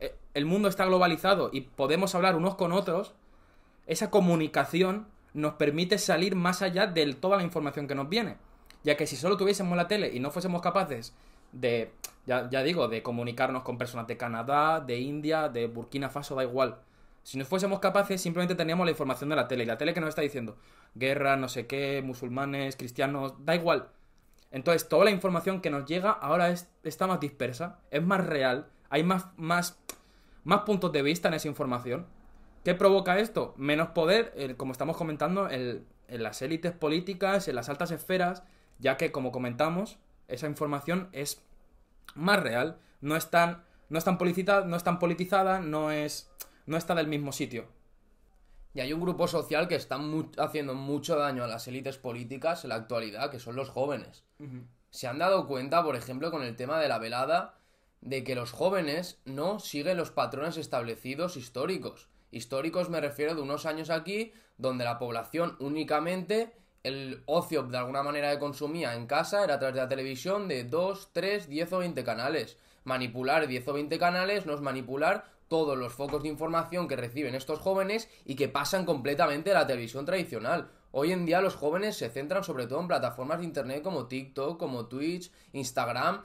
eh, 0.00 0.14
el 0.34 0.44
mundo 0.46 0.68
está 0.68 0.84
globalizado 0.84 1.50
y 1.52 1.62
podemos 1.62 2.14
hablar 2.14 2.36
unos 2.36 2.54
con 2.54 2.72
otros, 2.72 3.14
esa 3.86 4.10
comunicación 4.10 5.06
nos 5.32 5.54
permite 5.54 5.98
salir 5.98 6.36
más 6.36 6.62
allá 6.62 6.86
de 6.86 7.14
toda 7.14 7.36
la 7.36 7.42
información 7.42 7.88
que 7.88 7.94
nos 7.94 8.08
viene. 8.08 8.36
Ya 8.84 8.96
que 8.96 9.06
si 9.06 9.16
solo 9.16 9.36
tuviésemos 9.36 9.76
la 9.76 9.88
tele 9.88 10.12
y 10.14 10.20
no 10.20 10.30
fuésemos 10.30 10.62
capaces 10.62 11.14
de, 11.60 11.92
ya, 12.26 12.62
digo, 12.62 12.88
de 12.88 13.02
comunicarnos 13.02 13.62
con 13.62 13.78
personas 13.78 14.06
de 14.06 14.16
Canadá, 14.16 14.80
de 14.80 14.98
India, 14.98 15.48
de 15.48 15.66
Burkina 15.66 16.10
Faso, 16.10 16.34
da 16.34 16.44
igual. 16.44 16.80
Si 17.22 17.38
no 17.38 17.44
fuésemos 17.44 17.80
capaces, 17.80 18.20
simplemente 18.20 18.54
teníamos 18.54 18.86
la 18.86 18.92
información 18.92 19.30
de 19.30 19.36
la 19.36 19.48
tele. 19.48 19.64
Y 19.64 19.66
la 19.66 19.78
tele 19.78 19.94
que 19.94 20.00
nos 20.00 20.10
está 20.10 20.22
diciendo 20.22 20.56
guerra, 20.94 21.36
no 21.36 21.48
sé 21.48 21.66
qué, 21.66 22.02
musulmanes, 22.04 22.76
cristianos, 22.76 23.34
da 23.44 23.54
igual. 23.54 23.88
Entonces, 24.50 24.88
toda 24.88 25.04
la 25.04 25.10
información 25.10 25.60
que 25.60 25.70
nos 25.70 25.86
llega 25.86 26.10
ahora 26.10 26.50
es, 26.50 26.70
está 26.84 27.06
más 27.06 27.20
dispersa, 27.20 27.80
es 27.90 28.02
más 28.02 28.24
real, 28.24 28.68
hay 28.88 29.02
más, 29.02 29.26
más, 29.36 29.78
más 30.44 30.60
puntos 30.60 30.92
de 30.92 31.02
vista 31.02 31.28
en 31.28 31.34
esa 31.34 31.48
información. 31.48 32.06
¿Qué 32.64 32.74
provoca 32.74 33.18
esto? 33.18 33.54
Menos 33.56 33.88
poder, 33.88 34.56
como 34.56 34.72
estamos 34.72 34.96
comentando, 34.96 35.48
en 35.50 35.84
las 36.08 36.42
élites 36.42 36.72
políticas, 36.72 37.48
en 37.48 37.56
las 37.56 37.68
altas 37.68 37.90
esferas, 37.90 38.42
ya 38.78 38.96
que, 38.96 39.12
como 39.12 39.32
comentamos, 39.32 39.98
esa 40.28 40.46
información 40.46 41.08
es 41.12 41.45
más 42.16 42.42
real, 42.42 42.78
no 43.00 43.16
es 43.16 43.30
tan, 43.30 43.64
no 43.88 43.98
es 43.98 44.04
tan, 44.04 44.18
politizada, 44.18 44.66
no 44.66 44.76
es 44.76 44.84
tan 44.84 44.98
politizada, 44.98 45.60
no, 45.60 45.90
es, 45.90 46.30
no 46.66 46.76
está 46.76 46.94
del 46.94 47.06
mismo 47.06 47.32
sitio. 47.32 47.68
Y 48.74 48.80
hay 48.80 48.92
un 48.92 49.00
grupo 49.00 49.26
social 49.26 49.68
que 49.68 49.76
está 49.76 49.98
haciendo 50.38 50.74
mucho 50.74 51.16
daño 51.16 51.44
a 51.44 51.46
las 51.46 51.66
élites 51.66 51.96
políticas 51.96 52.64
en 52.64 52.70
la 52.70 52.74
actualidad, 52.74 53.30
que 53.30 53.38
son 53.38 53.56
los 53.56 53.70
jóvenes. 53.70 54.24
Se 54.90 55.06
han 55.06 55.18
dado 55.18 55.46
cuenta, 55.46 55.82
por 55.82 55.96
ejemplo, 55.96 56.30
con 56.30 56.42
el 56.42 56.56
tema 56.56 56.78
de 56.78 56.88
la 56.88 56.98
velada, 56.98 57.54
de 58.02 58.22
que 58.22 58.34
los 58.34 58.52
jóvenes 58.52 59.18
no 59.24 59.60
siguen 59.60 59.96
los 59.96 60.10
patrones 60.10 60.58
establecidos 60.58 61.36
históricos. 61.36 62.08
Históricos 62.30 62.90
me 62.90 63.00
refiero 63.00 63.34
de 63.34 63.40
unos 63.40 63.64
años 63.64 63.88
aquí, 63.88 64.32
donde 64.58 64.84
la 64.84 64.98
población 64.98 65.56
únicamente, 65.58 66.52
el 66.86 67.22
ocio 67.26 67.64
de 67.64 67.78
alguna 67.78 68.04
manera 68.04 68.30
que 68.30 68.38
consumía 68.38 68.94
en 68.94 69.06
casa 69.06 69.42
era 69.42 69.54
a 69.54 69.58
través 69.58 69.74
de 69.74 69.80
la 69.80 69.88
televisión 69.88 70.46
de 70.46 70.62
2, 70.62 71.10
3, 71.12 71.48
10 71.48 71.72
o 71.72 71.78
20 71.78 72.04
canales. 72.04 72.56
Manipular 72.84 73.48
10 73.48 73.66
o 73.68 73.72
20 73.72 73.98
canales 73.98 74.46
no 74.46 74.54
es 74.54 74.60
manipular 74.60 75.24
todos 75.48 75.76
los 75.76 75.92
focos 75.92 76.22
de 76.22 76.28
información 76.28 76.86
que 76.86 76.94
reciben 76.94 77.34
estos 77.34 77.58
jóvenes 77.58 78.08
y 78.24 78.36
que 78.36 78.48
pasan 78.48 78.84
completamente 78.84 79.50
a 79.50 79.54
la 79.54 79.66
televisión 79.66 80.04
tradicional. 80.04 80.70
Hoy 80.92 81.10
en 81.10 81.26
día 81.26 81.40
los 81.40 81.56
jóvenes 81.56 81.96
se 81.96 82.08
centran 82.08 82.44
sobre 82.44 82.68
todo 82.68 82.80
en 82.80 82.88
plataformas 82.88 83.40
de 83.40 83.46
internet 83.46 83.82
como 83.82 84.06
TikTok, 84.06 84.56
como 84.56 84.86
Twitch, 84.86 85.32
Instagram, 85.54 86.22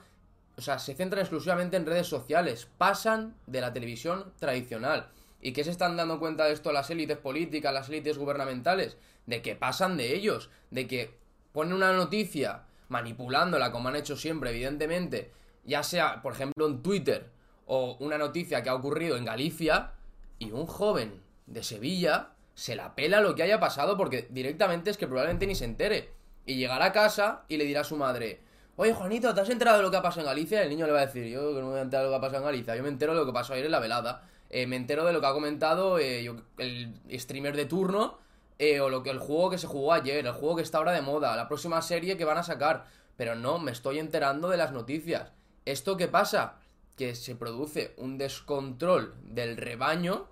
o 0.56 0.60
sea, 0.60 0.78
se 0.78 0.94
centran 0.94 1.22
exclusivamente 1.22 1.76
en 1.76 1.86
redes 1.86 2.06
sociales, 2.06 2.68
pasan 2.78 3.34
de 3.46 3.60
la 3.60 3.72
televisión 3.72 4.32
tradicional. 4.38 5.08
¿Y 5.40 5.52
qué 5.52 5.64
se 5.64 5.72
están 5.72 5.96
dando 5.96 6.20
cuenta 6.20 6.44
de 6.44 6.52
esto 6.52 6.70
las 6.70 6.88
élites 6.90 7.18
políticas, 7.18 7.74
las 7.74 7.88
élites 7.88 8.16
gubernamentales? 8.16 8.96
De 9.26 9.42
que 9.42 9.54
pasan 9.54 9.96
de 9.96 10.14
ellos, 10.14 10.50
de 10.70 10.86
que 10.86 11.14
ponen 11.52 11.74
una 11.74 11.92
noticia 11.92 12.62
manipulándola 12.88 13.72
como 13.72 13.88
han 13.88 13.96
hecho 13.96 14.16
siempre, 14.16 14.50
evidentemente, 14.50 15.32
ya 15.64 15.82
sea, 15.82 16.22
por 16.22 16.32
ejemplo, 16.32 16.66
en 16.66 16.82
Twitter 16.82 17.30
o 17.66 17.96
una 18.00 18.18
noticia 18.18 18.62
que 18.62 18.68
ha 18.68 18.74
ocurrido 18.74 19.16
en 19.16 19.24
Galicia 19.24 19.92
y 20.38 20.50
un 20.50 20.66
joven 20.66 21.22
de 21.46 21.62
Sevilla 21.62 22.30
se 22.54 22.76
la 22.76 22.94
pela 22.94 23.20
lo 23.20 23.34
que 23.34 23.42
haya 23.42 23.60
pasado 23.60 23.96
porque 23.96 24.28
directamente 24.30 24.90
es 24.90 24.98
que 24.98 25.06
probablemente 25.06 25.46
ni 25.46 25.54
se 25.54 25.64
entere. 25.64 26.10
Y 26.44 26.56
llegará 26.56 26.86
a 26.86 26.92
casa 26.92 27.44
y 27.48 27.56
le 27.56 27.64
dirá 27.64 27.82
a 27.82 27.84
su 27.84 27.96
madre, 27.96 28.40
Oye, 28.76 28.94
Juanito, 28.94 29.34
¿te 29.34 29.40
has 29.42 29.50
enterado 29.50 29.76
de 29.76 29.82
lo 29.82 29.90
que 29.90 29.98
ha 29.98 30.02
pasado 30.02 30.22
en 30.22 30.26
Galicia? 30.26 30.62
El 30.62 30.70
niño 30.70 30.86
le 30.86 30.92
va 30.92 31.00
a 31.00 31.06
decir, 31.06 31.26
yo 31.26 31.54
que 31.54 31.60
no 31.60 31.66
me 31.66 31.72
voy 31.72 31.78
a 31.78 31.82
enterar 31.82 32.06
de 32.06 32.10
lo 32.10 32.12
que 32.14 32.16
ha 32.16 32.20
pasado 32.20 32.38
en 32.38 32.46
Galicia, 32.46 32.74
yo 32.74 32.82
me 32.82 32.88
entero 32.88 33.12
de 33.12 33.20
lo 33.20 33.26
que 33.26 33.32
pasó 33.32 33.52
ayer 33.52 33.66
en 33.66 33.72
la 33.72 33.80
velada. 33.80 34.22
Eh, 34.48 34.66
me 34.66 34.76
entero 34.76 35.04
de 35.04 35.12
lo 35.12 35.20
que 35.20 35.26
ha 35.26 35.32
comentado 35.32 35.98
eh, 35.98 36.30
el 36.58 36.94
streamer 37.12 37.54
de 37.54 37.66
turno 37.66 38.18
eh, 38.58 38.80
o 38.80 38.88
lo 38.88 39.02
que 39.02 39.10
el 39.10 39.18
juego 39.18 39.50
que 39.50 39.58
se 39.58 39.66
jugó 39.66 39.92
ayer, 39.92 40.26
el 40.26 40.32
juego 40.32 40.56
que 40.56 40.62
está 40.62 40.78
ahora 40.78 40.92
de 40.92 41.02
moda, 41.02 41.36
la 41.36 41.48
próxima 41.48 41.82
serie 41.82 42.16
que 42.16 42.24
van 42.24 42.38
a 42.38 42.42
sacar. 42.42 42.86
Pero 43.16 43.34
no, 43.34 43.58
me 43.58 43.72
estoy 43.72 43.98
enterando 43.98 44.48
de 44.48 44.56
las 44.56 44.72
noticias. 44.72 45.32
¿Esto 45.64 45.96
qué 45.96 46.08
pasa? 46.08 46.58
que 46.96 47.14
se 47.14 47.34
produce 47.34 47.94
un 47.96 48.18
descontrol 48.18 49.14
del 49.24 49.56
rebaño, 49.56 50.26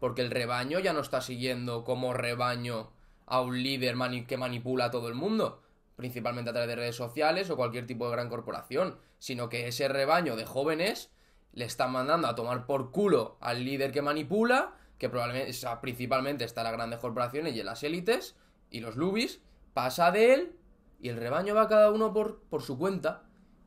porque 0.00 0.22
el 0.22 0.30
rebaño 0.30 0.78
ya 0.78 0.92
no 0.92 1.00
está 1.00 1.20
siguiendo 1.20 1.84
como 1.84 2.12
rebaño 2.12 2.90
a 3.26 3.40
un 3.40 3.62
líder 3.62 3.96
que 4.26 4.36
manipula 4.36 4.86
a 4.86 4.90
todo 4.90 5.08
el 5.08 5.14
mundo, 5.14 5.62
principalmente 5.96 6.50
a 6.50 6.52
través 6.52 6.68
de 6.68 6.76
redes 6.76 6.96
sociales 6.96 7.50
o 7.50 7.56
cualquier 7.56 7.86
tipo 7.86 8.06
de 8.06 8.12
gran 8.12 8.28
corporación, 8.28 8.98
sino 9.18 9.48
que 9.48 9.66
ese 9.68 9.88
rebaño 9.88 10.36
de 10.36 10.44
jóvenes 10.44 11.10
le 11.52 11.64
están 11.64 11.92
mandando 11.92 12.28
a 12.28 12.34
tomar 12.34 12.66
por 12.66 12.90
culo 12.90 13.38
al 13.40 13.64
líder 13.64 13.90
que 13.90 14.02
manipula, 14.02 14.74
que 14.98 15.08
probablemente, 15.08 15.52
principalmente 15.80 16.44
está 16.44 16.62
las 16.62 16.72
grandes 16.72 17.00
corporaciones 17.00 17.54
y 17.54 17.62
las 17.62 17.82
élites, 17.82 18.36
y 18.70 18.80
los 18.80 18.96
lubis, 18.96 19.40
pasa 19.74 20.10
de 20.10 20.34
él 20.34 20.56
y 21.00 21.08
el 21.08 21.16
rebaño 21.16 21.54
va 21.54 21.68
cada 21.68 21.90
uno 21.90 22.12
por, 22.12 22.40
por 22.44 22.62
su 22.62 22.78
cuenta. 22.78 23.22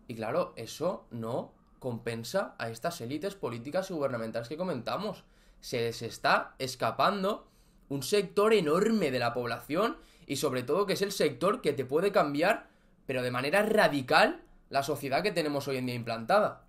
Y 0.07 0.15
claro, 0.15 0.53
eso 0.55 1.07
no 1.11 1.53
compensa 1.79 2.55
a 2.57 2.69
estas 2.69 2.99
élites 3.01 3.35
políticas 3.35 3.89
y 3.89 3.93
gubernamentales 3.93 4.49
que 4.49 4.57
comentamos. 4.57 5.23
Se 5.61 5.77
les 5.81 6.01
está 6.01 6.55
escapando 6.57 7.47
un 7.89 8.03
sector 8.03 8.53
enorme 8.53 9.11
de 9.11 9.19
la 9.19 9.33
población 9.33 9.97
y 10.25 10.37
sobre 10.37 10.63
todo 10.63 10.85
que 10.85 10.93
es 10.93 11.01
el 11.01 11.11
sector 11.11 11.61
que 11.61 11.73
te 11.73 11.85
puede 11.85 12.11
cambiar, 12.11 12.67
pero 13.05 13.23
de 13.23 13.31
manera 13.31 13.63
radical, 13.63 14.43
la 14.69 14.83
sociedad 14.83 15.23
que 15.23 15.31
tenemos 15.31 15.67
hoy 15.67 15.77
en 15.77 15.87
día 15.87 15.95
implantada. 15.95 16.65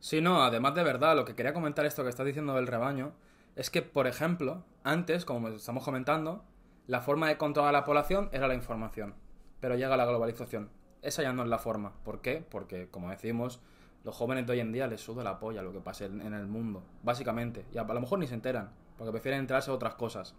Sí, 0.00 0.20
no, 0.20 0.42
además 0.42 0.74
de 0.74 0.82
verdad, 0.82 1.16
lo 1.16 1.24
que 1.24 1.34
quería 1.34 1.54
comentar 1.54 1.86
esto 1.86 2.02
que 2.02 2.10
estás 2.10 2.26
diciendo 2.26 2.54
del 2.54 2.66
rebaño, 2.66 3.12
es 3.56 3.70
que, 3.70 3.82
por 3.82 4.06
ejemplo, 4.06 4.62
antes, 4.84 5.24
como 5.24 5.48
estamos 5.48 5.84
comentando, 5.84 6.44
la 6.86 7.00
forma 7.00 7.28
de 7.28 7.36
controlar 7.36 7.74
a 7.74 7.78
la 7.80 7.84
población 7.84 8.28
era 8.32 8.46
la 8.46 8.54
información. 8.54 9.14
Pero 9.60 9.74
llega 9.74 9.96
la 9.96 10.06
globalización. 10.06 10.70
Esa 11.02 11.22
ya 11.22 11.32
no 11.32 11.42
es 11.42 11.48
la 11.48 11.58
forma. 11.58 11.92
¿Por 12.04 12.20
qué? 12.20 12.44
Porque, 12.48 12.88
como 12.88 13.10
decimos, 13.10 13.60
los 14.04 14.14
jóvenes 14.14 14.46
de 14.46 14.52
hoy 14.52 14.60
en 14.60 14.72
día 14.72 14.86
les 14.86 15.00
suda 15.00 15.24
la 15.24 15.40
polla 15.40 15.62
lo 15.62 15.72
que 15.72 15.80
pasa 15.80 16.04
en 16.04 16.34
el 16.34 16.46
mundo. 16.46 16.84
Básicamente. 17.02 17.64
Y 17.72 17.78
a 17.78 17.84
lo 17.84 18.00
mejor 18.00 18.18
ni 18.18 18.26
se 18.26 18.34
enteran. 18.34 18.70
Porque 18.96 19.10
prefieren 19.10 19.40
enterarse 19.40 19.70
de 19.70 19.74
otras 19.74 19.94
cosas. 19.94 20.34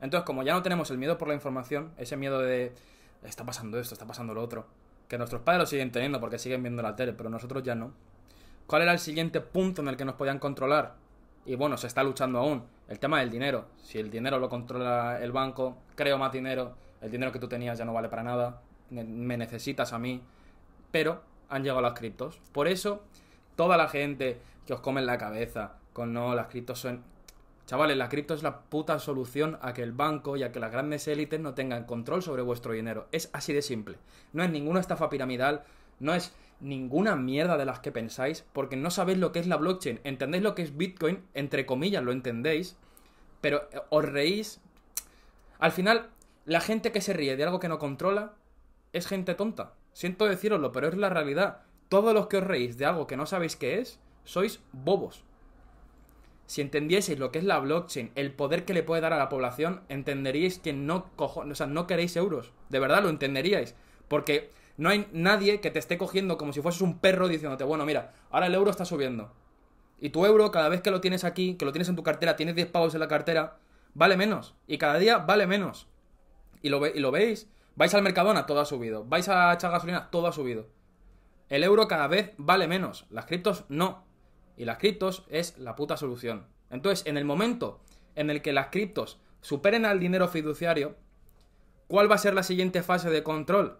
Entonces, 0.00 0.26
como 0.26 0.42
ya 0.42 0.52
no 0.52 0.62
tenemos 0.62 0.90
el 0.90 0.98
miedo 0.98 1.18
por 1.18 1.28
la 1.28 1.34
información, 1.34 1.92
ese 1.96 2.16
miedo 2.16 2.40
de 2.40 2.74
está 3.22 3.44
pasando 3.44 3.78
esto, 3.78 3.94
está 3.94 4.06
pasando 4.06 4.34
lo 4.34 4.42
otro, 4.42 4.66
que 5.08 5.18
nuestros 5.18 5.42
padres 5.42 5.60
lo 5.60 5.66
siguen 5.66 5.90
teniendo 5.92 6.20
porque 6.20 6.38
siguen 6.38 6.62
viendo 6.62 6.82
la 6.82 6.96
tele, 6.96 7.12
pero 7.12 7.30
nosotros 7.30 7.62
ya 7.62 7.74
no. 7.74 7.92
¿Cuál 8.66 8.82
era 8.82 8.92
el 8.92 8.98
siguiente 8.98 9.40
punto 9.40 9.82
en 9.82 9.88
el 9.88 9.96
que 9.96 10.04
nos 10.04 10.16
podían 10.16 10.38
controlar? 10.38 10.94
Y 11.46 11.54
bueno, 11.54 11.76
se 11.76 11.86
está 11.86 12.02
luchando 12.02 12.40
aún. 12.40 12.64
El 12.88 12.98
tema 12.98 13.20
del 13.20 13.30
dinero. 13.30 13.66
Si 13.82 13.98
el 13.98 14.10
dinero 14.10 14.38
lo 14.38 14.48
controla 14.48 15.18
el 15.22 15.30
banco, 15.30 15.78
creo 15.94 16.18
más 16.18 16.32
dinero, 16.32 16.74
el 17.00 17.10
dinero 17.10 17.30
que 17.30 17.38
tú 17.38 17.48
tenías 17.48 17.78
ya 17.78 17.84
no 17.84 17.92
vale 17.92 18.08
para 18.08 18.24
nada, 18.24 18.62
me 18.90 19.36
necesitas 19.36 19.92
a 19.92 19.98
mí. 19.98 20.22
Pero 20.90 21.22
han 21.48 21.62
llegado 21.62 21.80
las 21.80 21.94
criptos. 21.94 22.40
Por 22.52 22.66
eso, 22.66 23.04
toda 23.54 23.76
la 23.76 23.88
gente 23.88 24.40
que 24.66 24.72
os 24.72 24.80
come 24.80 25.00
en 25.00 25.06
la 25.06 25.18
cabeza 25.18 25.76
con 25.92 26.12
no, 26.12 26.34
las 26.34 26.48
criptos 26.48 26.80
son... 26.80 27.02
Chavales, 27.66 27.96
la 27.96 28.08
cripto 28.08 28.34
es 28.34 28.44
la 28.44 28.60
puta 28.60 28.98
solución 29.00 29.58
a 29.60 29.72
que 29.72 29.82
el 29.82 29.90
banco 29.90 30.36
y 30.36 30.44
a 30.44 30.52
que 30.52 30.60
las 30.60 30.70
grandes 30.70 31.08
élites 31.08 31.40
no 31.40 31.54
tengan 31.54 31.84
control 31.84 32.22
sobre 32.22 32.42
vuestro 32.42 32.72
dinero. 32.72 33.08
Es 33.10 33.28
así 33.32 33.52
de 33.52 33.62
simple. 33.62 33.98
No 34.32 34.44
es 34.44 34.50
ninguna 34.50 34.78
estafa 34.78 35.08
piramidal, 35.08 35.64
no 35.98 36.14
es 36.14 36.32
ninguna 36.60 37.16
mierda 37.16 37.56
de 37.56 37.64
las 37.64 37.80
que 37.80 37.92
pensáis, 37.92 38.44
porque 38.52 38.76
no 38.76 38.90
sabéis 38.90 39.18
lo 39.18 39.32
que 39.32 39.38
es 39.38 39.46
la 39.46 39.56
blockchain. 39.56 40.00
Entendéis 40.04 40.42
lo 40.42 40.54
que 40.54 40.62
es 40.62 40.76
Bitcoin, 40.76 41.24
entre 41.34 41.66
comillas 41.66 42.02
lo 42.02 42.12
entendéis, 42.12 42.76
pero 43.40 43.68
eh, 43.72 43.80
os 43.90 44.04
reís. 44.04 44.60
Al 45.58 45.72
final, 45.72 46.10
la 46.44 46.60
gente 46.60 46.92
que 46.92 47.00
se 47.00 47.12
ríe 47.12 47.36
de 47.36 47.44
algo 47.44 47.60
que 47.60 47.68
no 47.68 47.78
controla 47.78 48.34
es 48.92 49.06
gente 49.06 49.34
tonta. 49.34 49.74
Siento 49.92 50.26
deciroslo, 50.26 50.72
pero 50.72 50.88
es 50.88 50.96
la 50.96 51.10
realidad. 51.10 51.62
Todos 51.88 52.14
los 52.14 52.26
que 52.26 52.38
os 52.38 52.44
reís 52.44 52.78
de 52.78 52.86
algo 52.86 53.06
que 53.06 53.16
no 53.16 53.26
sabéis 53.26 53.56
qué 53.56 53.78
es, 53.78 54.00
sois 54.24 54.60
bobos. 54.72 55.24
Si 56.46 56.60
entendieseis 56.60 57.18
lo 57.18 57.32
que 57.32 57.38
es 57.38 57.44
la 57.44 57.58
blockchain, 57.58 58.12
el 58.14 58.32
poder 58.32 58.64
que 58.64 58.74
le 58.74 58.82
puede 58.82 59.00
dar 59.00 59.12
a 59.12 59.18
la 59.18 59.28
población, 59.28 59.82
entenderíais 59.88 60.58
que 60.58 60.72
no, 60.72 61.10
cojo, 61.16 61.40
o 61.40 61.54
sea, 61.54 61.66
no 61.66 61.86
queréis 61.86 62.16
euros. 62.16 62.52
De 62.68 62.78
verdad 62.78 63.02
lo 63.02 63.08
entenderíais. 63.08 63.74
Porque 64.08 64.50
no 64.76 64.88
hay 64.88 65.08
nadie 65.12 65.60
que 65.60 65.70
te 65.70 65.78
esté 65.78 65.98
cogiendo 65.98 66.36
como 66.38 66.52
si 66.52 66.60
fueses 66.60 66.82
un 66.82 66.98
perro 66.98 67.28
diciéndote, 67.28 67.64
bueno, 67.64 67.86
mira, 67.86 68.12
ahora 68.30 68.46
el 68.46 68.54
euro 68.54 68.70
está 68.70 68.84
subiendo. 68.84 69.32
Y 69.98 70.10
tu 70.10 70.26
euro, 70.26 70.50
cada 70.50 70.68
vez 70.68 70.82
que 70.82 70.90
lo 70.90 71.00
tienes 71.00 71.24
aquí, 71.24 71.54
que 71.54 71.64
lo 71.64 71.72
tienes 71.72 71.88
en 71.88 71.96
tu 71.96 72.02
cartera, 72.02 72.36
tienes 72.36 72.54
10 72.54 72.68
pavos 72.68 72.94
en 72.94 73.00
la 73.00 73.08
cartera, 73.08 73.58
vale 73.94 74.16
menos. 74.16 74.54
Y 74.66 74.78
cada 74.78 74.98
día 74.98 75.18
vale 75.18 75.46
menos. 75.46 75.88
Y 76.60 76.68
lo, 76.68 76.86
y 76.86 77.00
lo 77.00 77.10
veis. 77.10 77.48
Vais 77.76 77.94
al 77.94 78.02
Mercadona, 78.02 78.46
todo 78.46 78.60
ha 78.60 78.66
subido. 78.66 79.04
Vais 79.04 79.28
a 79.28 79.52
echar 79.54 79.70
gasolina, 79.70 80.10
todo 80.10 80.26
ha 80.26 80.32
subido. 80.32 80.66
El 81.48 81.64
euro 81.64 81.88
cada 81.88 82.08
vez 82.08 82.34
vale 82.36 82.66
menos. 82.66 83.06
Las 83.10 83.26
criptos 83.26 83.64
no. 83.68 84.04
Y 84.56 84.64
las 84.64 84.78
criptos 84.78 85.24
es 85.28 85.56
la 85.58 85.76
puta 85.76 85.96
solución. 85.96 86.46
Entonces, 86.70 87.06
en 87.06 87.16
el 87.16 87.24
momento 87.24 87.80
en 88.14 88.30
el 88.30 88.42
que 88.42 88.52
las 88.52 88.68
criptos 88.68 89.20
superen 89.40 89.84
al 89.84 90.00
dinero 90.00 90.28
fiduciario, 90.28 90.96
¿cuál 91.86 92.10
va 92.10 92.16
a 92.16 92.18
ser 92.18 92.34
la 92.34 92.42
siguiente 92.42 92.82
fase 92.82 93.10
de 93.10 93.22
control? 93.22 93.78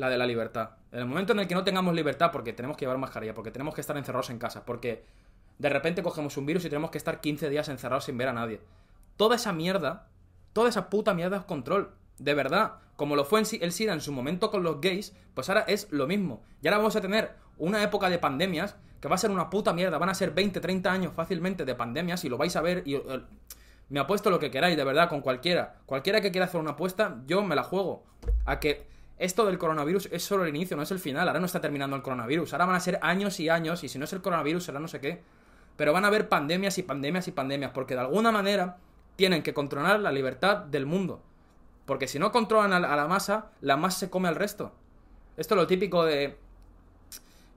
La 0.00 0.08
de 0.08 0.18
la 0.18 0.26
libertad. 0.26 0.70
En 0.90 1.00
el 1.00 1.06
momento 1.06 1.32
en 1.32 1.40
el 1.40 1.46
que 1.46 1.54
no 1.54 1.62
tengamos 1.62 1.94
libertad, 1.94 2.32
porque 2.32 2.52
tenemos 2.52 2.76
que 2.76 2.84
llevar 2.84 2.98
mascarilla, 2.98 3.34
porque 3.34 3.50
tenemos 3.50 3.74
que 3.74 3.82
estar 3.82 3.96
encerrados 3.96 4.30
en 4.30 4.38
casa, 4.38 4.64
porque 4.64 5.04
de 5.58 5.68
repente 5.68 6.02
cogemos 6.02 6.36
un 6.36 6.46
virus 6.46 6.64
y 6.64 6.68
tenemos 6.70 6.90
que 6.90 6.98
estar 6.98 7.20
15 7.20 7.50
días 7.50 7.68
encerrados 7.68 8.04
sin 8.04 8.16
ver 8.16 8.28
a 8.28 8.32
nadie. 8.32 8.60
Toda 9.16 9.36
esa 9.36 9.52
mierda, 9.52 10.08
toda 10.52 10.70
esa 10.70 10.88
puta 10.88 11.14
mierda 11.14 11.36
es 11.36 11.44
control. 11.44 11.92
De 12.18 12.34
verdad, 12.34 12.76
como 12.96 13.14
lo 13.14 13.24
fue 13.24 13.40
el 13.40 13.72
SIDA 13.72 13.92
en 13.92 14.00
su 14.00 14.10
momento 14.10 14.50
con 14.50 14.62
los 14.62 14.80
gays, 14.80 15.14
pues 15.34 15.48
ahora 15.48 15.64
es 15.68 15.90
lo 15.90 16.06
mismo. 16.06 16.42
Y 16.62 16.68
ahora 16.68 16.78
vamos 16.78 16.96
a 16.96 17.00
tener 17.00 17.32
una 17.58 17.82
época 17.82 18.08
de 18.08 18.18
pandemias 18.18 18.76
que 19.00 19.08
va 19.08 19.14
a 19.14 19.18
ser 19.18 19.30
una 19.30 19.50
puta 19.50 19.74
mierda. 19.74 19.98
Van 19.98 20.08
a 20.08 20.14
ser 20.14 20.30
20, 20.30 20.60
30 20.60 20.90
años 20.90 21.12
fácilmente 21.14 21.64
de 21.66 21.74
pandemias 21.74 22.24
y 22.24 22.28
lo 22.28 22.38
vais 22.38 22.56
a 22.56 22.62
ver 22.62 22.82
y... 22.86 22.94
Eh, 22.96 23.22
me 23.90 23.98
apuesto 23.98 24.30
lo 24.30 24.38
que 24.38 24.52
queráis, 24.52 24.76
de 24.76 24.84
verdad, 24.84 25.08
con 25.08 25.20
cualquiera. 25.20 25.80
Cualquiera 25.84 26.20
que 26.20 26.30
quiera 26.30 26.46
hacer 26.46 26.60
una 26.60 26.70
apuesta, 26.70 27.22
yo 27.26 27.42
me 27.42 27.56
la 27.56 27.64
juego. 27.64 28.04
A 28.44 28.60
que 28.60 28.86
esto 29.20 29.44
del 29.44 29.58
coronavirus 29.58 30.08
es 30.12 30.24
solo 30.24 30.44
el 30.44 30.56
inicio, 30.56 30.78
no 30.78 30.82
es 30.82 30.90
el 30.90 30.98
final. 30.98 31.28
Ahora 31.28 31.40
no 31.40 31.46
está 31.46 31.60
terminando 31.60 31.94
el 31.94 32.00
coronavirus. 32.00 32.54
Ahora 32.54 32.64
van 32.64 32.76
a 32.76 32.80
ser 32.80 32.98
años 33.02 33.38
y 33.38 33.50
años, 33.50 33.84
y 33.84 33.88
si 33.90 33.98
no 33.98 34.06
es 34.06 34.12
el 34.14 34.22
coronavirus, 34.22 34.64
será 34.64 34.80
no 34.80 34.88
sé 34.88 34.98
qué. 34.98 35.20
Pero 35.76 35.92
van 35.92 36.04
a 36.04 36.08
haber 36.08 36.30
pandemias 36.30 36.78
y 36.78 36.82
pandemias 36.82 37.28
y 37.28 37.32
pandemias, 37.32 37.72
porque 37.74 37.92
de 37.92 38.00
alguna 38.00 38.32
manera 38.32 38.78
tienen 39.16 39.42
que 39.42 39.52
controlar 39.52 40.00
la 40.00 40.10
libertad 40.10 40.56
del 40.56 40.86
mundo. 40.86 41.20
Porque 41.84 42.08
si 42.08 42.18
no 42.18 42.32
controlan 42.32 42.72
a 42.72 42.80
la 42.80 43.08
masa, 43.08 43.50
la 43.60 43.76
masa 43.76 43.98
se 43.98 44.10
come 44.10 44.28
al 44.28 44.36
resto. 44.36 44.72
Esto 45.36 45.54
es 45.54 45.60
lo 45.60 45.66
típico 45.66 46.02
de... 46.06 46.38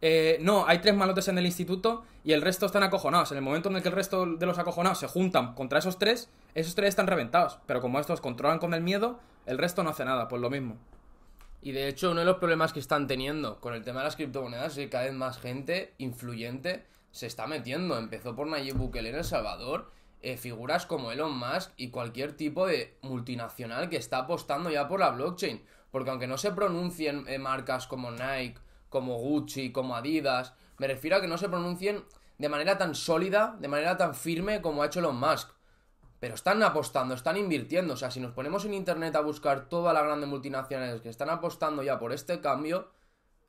Eh, 0.01 0.39
no, 0.41 0.67
hay 0.67 0.79
tres 0.79 0.93
malotes 0.93 1.29
en 1.29 1.38
el 1.38 1.46
instituto 1.46 2.03
y 2.25 2.34
el 2.34 2.41
resto 2.41 2.65
están 2.65 2.84
acojonados. 2.84 3.32
En 3.32 3.38
el 3.38 3.43
momento 3.43 3.70
en 3.70 3.77
el 3.77 3.82
que 3.82 3.88
el 3.88 3.96
resto 3.96 4.25
de 4.25 4.46
los 4.46 4.60
acojonados 4.60 5.00
se 5.00 5.08
juntan 5.08 5.53
contra 5.53 5.79
esos 5.79 5.98
tres, 5.98 6.29
esos 6.55 6.75
tres 6.75 6.89
están 6.89 7.08
reventados. 7.08 7.60
Pero 7.67 7.79
como 7.79 8.01
estos 8.01 8.20
controlan 8.20 8.60
con 8.60 8.74
el 8.74 8.82
miedo, 8.82 9.22
el 9.46 9.58
resto 9.58 9.82
no 9.82 9.91
hace 9.91 10.03
nada, 10.03 10.27
pues 10.27 10.41
lo 10.41 10.50
mismo. 10.50 10.77
Y 11.65 11.72
de 11.72 11.88
hecho, 11.88 12.12
uno 12.12 12.20
de 12.20 12.25
los 12.25 12.39
problemas 12.39 12.74
que 12.74 12.82
están 12.82 13.08
teniendo 13.08 13.62
con 13.62 13.74
el 13.74 13.86
tema 13.86 14.01
de 14.01 14.08
las 14.08 14.17
criptomonedas 14.17 14.74
es 14.74 14.79
que 14.79 14.89
cada 14.89 15.05
vez 15.05 15.13
más 15.13 15.38
gente 15.38 15.93
influyente 15.98 16.86
se 17.12 17.25
está 17.25 17.48
metiendo. 17.48 17.98
Empezó 17.98 18.36
por 18.36 18.48
Nayib 18.48 18.75
Bukele 18.75 19.12
en 19.12 19.15
El 19.15 19.24
Salvador, 19.24 19.89
eh, 20.22 20.36
figuras 20.36 20.86
como 20.86 21.13
Elon 21.13 21.34
Musk 21.38 21.72
y 21.77 21.89
cualquier 21.89 22.36
tipo 22.36 22.67
de 22.67 22.98
multinacional 23.01 23.88
que 23.88 23.96
está 23.96 24.17
apostando 24.17 24.72
ya 24.72 24.89
por 24.89 25.00
la 25.00 25.12
blockchain. 25.12 25.63
Porque 25.89 26.10
aunque 26.10 26.27
no 26.27 26.38
se 26.38 26.51
pronuncien 26.51 27.24
eh, 27.29 27.39
marcas 27.39 27.88
como 27.88 28.12
Nike, 28.12 28.60
como 28.89 29.15
Gucci, 29.20 29.72
como 29.72 29.96
Adidas, 29.96 30.53
me 30.79 30.88
refiero 30.88 31.15
a 31.15 31.22
que 31.22 31.29
no 31.29 31.38
se 31.38 31.48
pronuncien 31.48 32.03
de 32.39 32.50
manera 32.50 32.77
tan 32.77 32.93
sólida, 32.93 33.55
de 33.62 33.70
manera 33.70 33.96
tan 33.96 34.15
firme 34.15 34.62
como 34.62 34.84
ha 34.84 34.88
hecho 34.88 35.00
Elon 35.00 35.17
Musk. 35.17 35.50
Pero 36.24 36.36
están 36.36 36.63
apostando, 36.63 37.15
están 37.15 37.36
invirtiendo. 37.36 37.96
O 37.96 37.98
sea, 37.98 38.10
si 38.10 38.22
nos 38.22 38.32
ponemos 38.32 38.63
en 38.63 38.74
internet 38.74 39.13
a 39.18 39.20
buscar 39.20 39.68
todas 39.68 39.94
las 39.94 40.06
grandes 40.06 40.30
multinacionales 40.30 41.01
que 41.01 41.10
están 41.10 41.30
apostando 41.30 41.84
ya 41.84 42.00
por 42.00 42.13
este 42.13 42.39
cambio, 42.39 42.88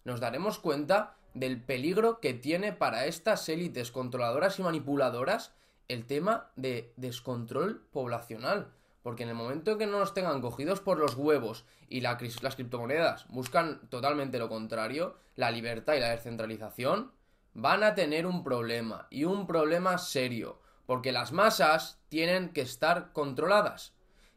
nos 0.02 0.18
daremos 0.18 0.58
cuenta 0.58 1.14
del 1.34 1.62
peligro 1.62 2.18
que 2.18 2.34
tiene 2.34 2.72
para 2.72 3.06
estas 3.06 3.48
élites 3.48 3.92
controladoras 3.92 4.58
y 4.58 4.64
manipuladoras 4.64 5.52
el 5.86 6.04
tema 6.04 6.50
de 6.56 6.92
descontrol 6.96 7.86
poblacional. 7.92 8.72
Porque 9.04 9.22
en 9.22 9.28
el 9.28 9.36
momento 9.36 9.70
en 9.70 9.78
que 9.78 9.86
no 9.86 10.00
nos 10.00 10.12
tengan 10.12 10.40
cogidos 10.40 10.80
por 10.80 10.98
los 10.98 11.14
huevos 11.14 11.66
y 11.88 12.00
las 12.00 12.16
criptomonedas 12.56 13.28
buscan 13.28 13.88
totalmente 13.88 14.40
lo 14.40 14.48
contrario, 14.48 15.14
la 15.36 15.52
libertad 15.52 15.94
y 15.94 16.00
la 16.00 16.10
descentralización, 16.10 17.12
van 17.52 17.84
a 17.84 17.94
tener 17.94 18.26
un 18.26 18.42
problema. 18.42 19.06
Y 19.10 19.26
un 19.26 19.46
problema 19.46 19.96
serio. 19.98 20.63
Porque 20.86 21.12
las 21.12 21.32
masas 21.32 21.98
tienen 22.08 22.50
que 22.50 22.60
estar 22.60 23.12
controladas. 23.12 23.94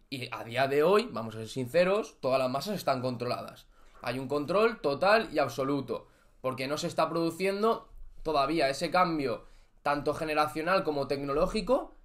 Y 0.10 0.30
a 0.34 0.44
día 0.44 0.68
de 0.68 0.84
hoy, 0.84 1.10
vamos 1.12 1.36
a 1.36 1.40
ser 1.40 1.50
sinceros, 1.50 2.18
todas 2.22 2.40
las 2.40 2.50
masas 2.50 2.76
están 2.76 3.02
controladas. 3.02 3.68
Hay 4.02 4.20
un 4.20 4.28
control 4.28 4.80
total 4.80 5.30
y 5.34 5.40
absoluto. 5.40 6.08
Porque 6.42 6.68
no 6.68 6.78
se 6.78 6.88
está 6.88 7.10
produciendo 7.10 7.90
todavía 8.24 8.70
ese 8.70 8.92
cambio, 8.92 9.46
tanto 9.84 10.14
generacional 10.14 10.84
como 10.84 11.08
tecnológico, 11.08 11.96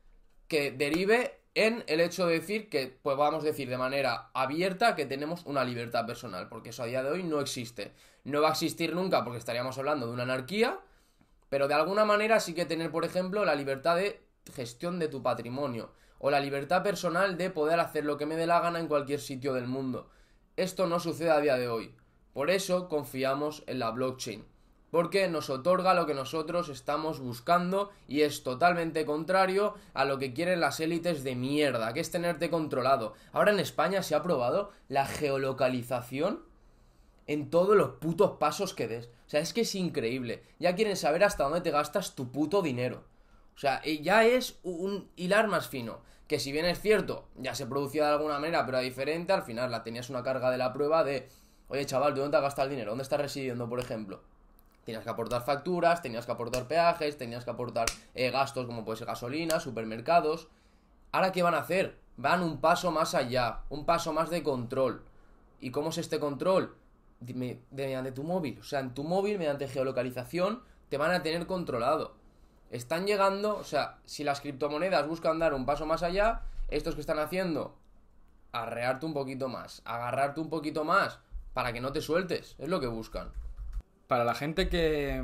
que 0.49 0.71
derive 0.73 1.41
en 1.55 1.85
el 1.87 2.01
hecho 2.01 2.27
de 2.27 2.41
decir 2.41 2.69
que 2.71 2.87
podamos 2.87 3.45
decir 3.45 3.69
de 3.69 3.77
manera 3.77 4.31
abierta 4.33 4.97
que 4.97 5.07
tenemos 5.07 5.45
una 5.45 5.65
libertad 5.65 6.07
personal, 6.07 6.49
porque 6.49 6.71
eso 6.71 6.83
a 6.83 6.87
día 6.87 7.03
de 7.03 7.11
hoy 7.11 7.23
no 7.23 7.41
existe. 7.41 7.93
No 8.25 8.41
va 8.41 8.49
a 8.49 8.53
existir 8.53 8.95
nunca 8.95 9.23
porque 9.25 9.39
estaríamos 9.39 9.77
hablando 9.79 10.07
de 10.07 10.13
una 10.13 10.23
anarquía, 10.25 10.81
Pero 11.49 11.69
de 11.69 11.75
alguna 11.75 12.07
manera 12.07 12.41
sí 12.41 12.55
que 12.55 12.65
tener, 12.65 12.91
por 12.91 13.05
ejemplo, 13.05 13.45
la 13.45 13.55
libertad 13.55 13.97
de 13.97 14.23
gestión 14.55 14.99
de 14.99 15.09
tu 15.09 15.23
patrimonio 15.23 15.93
o 16.19 16.31
la 16.31 16.41
libertad 16.41 16.83
personal 16.83 17.37
de 17.37 17.51
poder 17.51 17.81
hacer 17.81 18.05
lo 18.05 18.17
que 18.17 18.27
me 18.27 18.37
dé 18.37 18.47
la 18.47 18.61
gana 18.61 18.79
en 18.79 18.89
cualquier 18.89 19.21
sitio 19.21 19.55
del 19.55 19.67
mundo. 19.67 20.09
Esto 20.57 20.87
no 20.87 21.01
sucede 21.01 21.31
a 21.31 21.41
día 21.41 21.57
de 21.57 21.69
hoy. 21.69 21.95
Por 22.33 22.51
eso 22.51 22.89
confiamos 22.89 23.65
en 23.67 23.79
la 23.79 23.91
blockchain. 23.91 24.45
Porque 24.91 25.27
nos 25.29 25.49
otorga 25.49 25.95
lo 25.95 26.07
que 26.07 26.15
nosotros 26.15 26.69
estamos 26.69 27.19
buscando 27.19 27.91
y 28.07 28.21
es 28.21 28.43
totalmente 28.43 29.07
contrario 29.07 29.75
a 29.95 30.05
lo 30.05 30.19
que 30.19 30.35
quieren 30.35 30.61
las 30.61 30.81
élites 30.81 31.25
de 31.25 31.35
mierda, 31.35 31.93
que 31.95 32.01
es 32.01 32.11
tenerte 32.11 32.51
controlado. 32.51 33.15
Ahora 33.33 33.53
en 33.53 33.59
España 33.59 34.03
se 34.03 34.15
ha 34.15 34.19
aprobado 34.19 34.71
la 34.89 35.07
geolocalización 35.07 36.45
en 37.27 37.51
todos 37.51 37.75
los 37.75 37.93
putos 37.93 38.33
pasos 38.39 38.75
que 38.75 38.87
des. 38.87 39.07
O 39.07 39.31
sea, 39.31 39.41
es 39.41 39.53
que 39.53 39.63
es 39.63 39.75
increíble. 39.75 40.43
Ya 40.59 40.75
quieren 40.75 40.97
saber 40.97 41.25
hasta 41.25 41.45
dónde 41.45 41.63
te 41.63 41.71
gastas 41.71 42.15
tu 42.15 42.31
puto 42.31 42.61
dinero. 42.63 43.05
O 43.54 43.59
sea, 43.59 43.80
eh, 43.85 44.02
ya 44.02 44.25
es 44.25 44.59
un 44.62 45.09
hilar 45.16 45.49
más 45.49 45.68
fino. 45.68 46.00
Que 46.26 46.38
si 46.38 46.52
bien 46.52 46.64
es 46.64 46.80
cierto, 46.80 47.28
ya 47.37 47.54
se 47.54 47.66
producía 47.66 48.06
de 48.06 48.12
alguna 48.12 48.38
manera, 48.38 48.64
pero 48.64 48.78
diferente, 48.78 49.32
al 49.32 49.42
final 49.42 49.71
la 49.71 49.82
tenías 49.82 50.09
una 50.09 50.23
carga 50.23 50.50
de 50.50 50.56
la 50.56 50.73
prueba 50.73 51.04
de, 51.04 51.28
oye 51.68 51.85
chaval, 51.85 52.14
¿de 52.14 52.21
dónde 52.21 52.32
te 52.32 52.37
has 52.38 52.42
gastado 52.42 52.68
el 52.68 52.71
dinero? 52.71 52.92
¿Dónde 52.92 53.02
estás 53.02 53.21
residiendo, 53.21 53.68
por 53.68 53.80
ejemplo? 53.80 54.23
Tenías 54.85 55.04
que 55.04 55.11
aportar 55.11 55.44
facturas, 55.44 56.00
tenías 56.00 56.26
que 56.26 56.32
aportar 56.32 56.66
peajes, 56.66 57.18
tenías 57.18 57.44
que 57.44 57.50
aportar 57.50 57.87
eh, 58.14 58.30
gastos 58.30 58.66
como 58.66 58.85
puede 58.85 58.99
ser 58.99 59.06
gasolina, 59.06 59.61
supermercados. 59.61 60.49
Ahora, 61.12 61.32
¿qué 61.32 61.42
van 61.42 61.54
a 61.54 61.59
hacer? 61.59 61.99
Van 62.16 62.42
un 62.42 62.61
paso 62.61 62.90
más 62.90 63.14
allá, 63.14 63.61
un 63.68 63.85
paso 63.85 64.12
más 64.12 64.30
de 64.30 64.42
control. 64.42 65.04
¿Y 65.61 65.71
cómo 65.71 65.90
es 65.90 65.99
este 65.99 66.18
control? 66.18 66.76
mediante 67.71 68.11
tu 68.11 68.25
móvil. 68.25 68.59
O 68.59 68.64
sea, 68.64 68.80
en 68.80 68.94
tu 68.94 69.04
móvil, 69.04 69.38
mediante 69.38 69.68
geolocalización, 69.68 70.62
te 70.88 70.97
van 70.97 71.12
a 71.12 71.23
tener 71.23 71.47
controlado 71.47 72.16
están 72.73 73.07
llegando, 73.07 73.57
o 73.57 73.64
sea, 73.64 73.99
si 74.07 74.25
las 74.25 74.41
criptomonedas 74.41 75.07
buscan 75.07 75.38
dar 75.38 75.55
un 75.55 75.67
paso 75.67 75.87
más 75.87 76.02
allá, 76.02 76.41
estos 76.69 76.95
que 76.95 77.02
están 77.02 77.19
haciendo, 77.19 77.76
arrearte 78.50 79.05
un 79.07 79.12
poquito 79.12 79.49
más, 79.49 79.83
agarrarte 79.85 80.41
un 80.41 80.49
poquito 80.49 80.83
más, 80.85 81.21
para 81.52 81.73
que 81.75 81.83
no 81.83 81.93
te 81.93 82.00
sueltes, 82.00 82.57
es 82.59 82.69
lo 82.69 82.81
que 82.81 82.87
buscan. 82.87 83.31
Para 84.09 84.25
la 84.25 84.35
gente 84.35 84.71
que, 84.71 85.23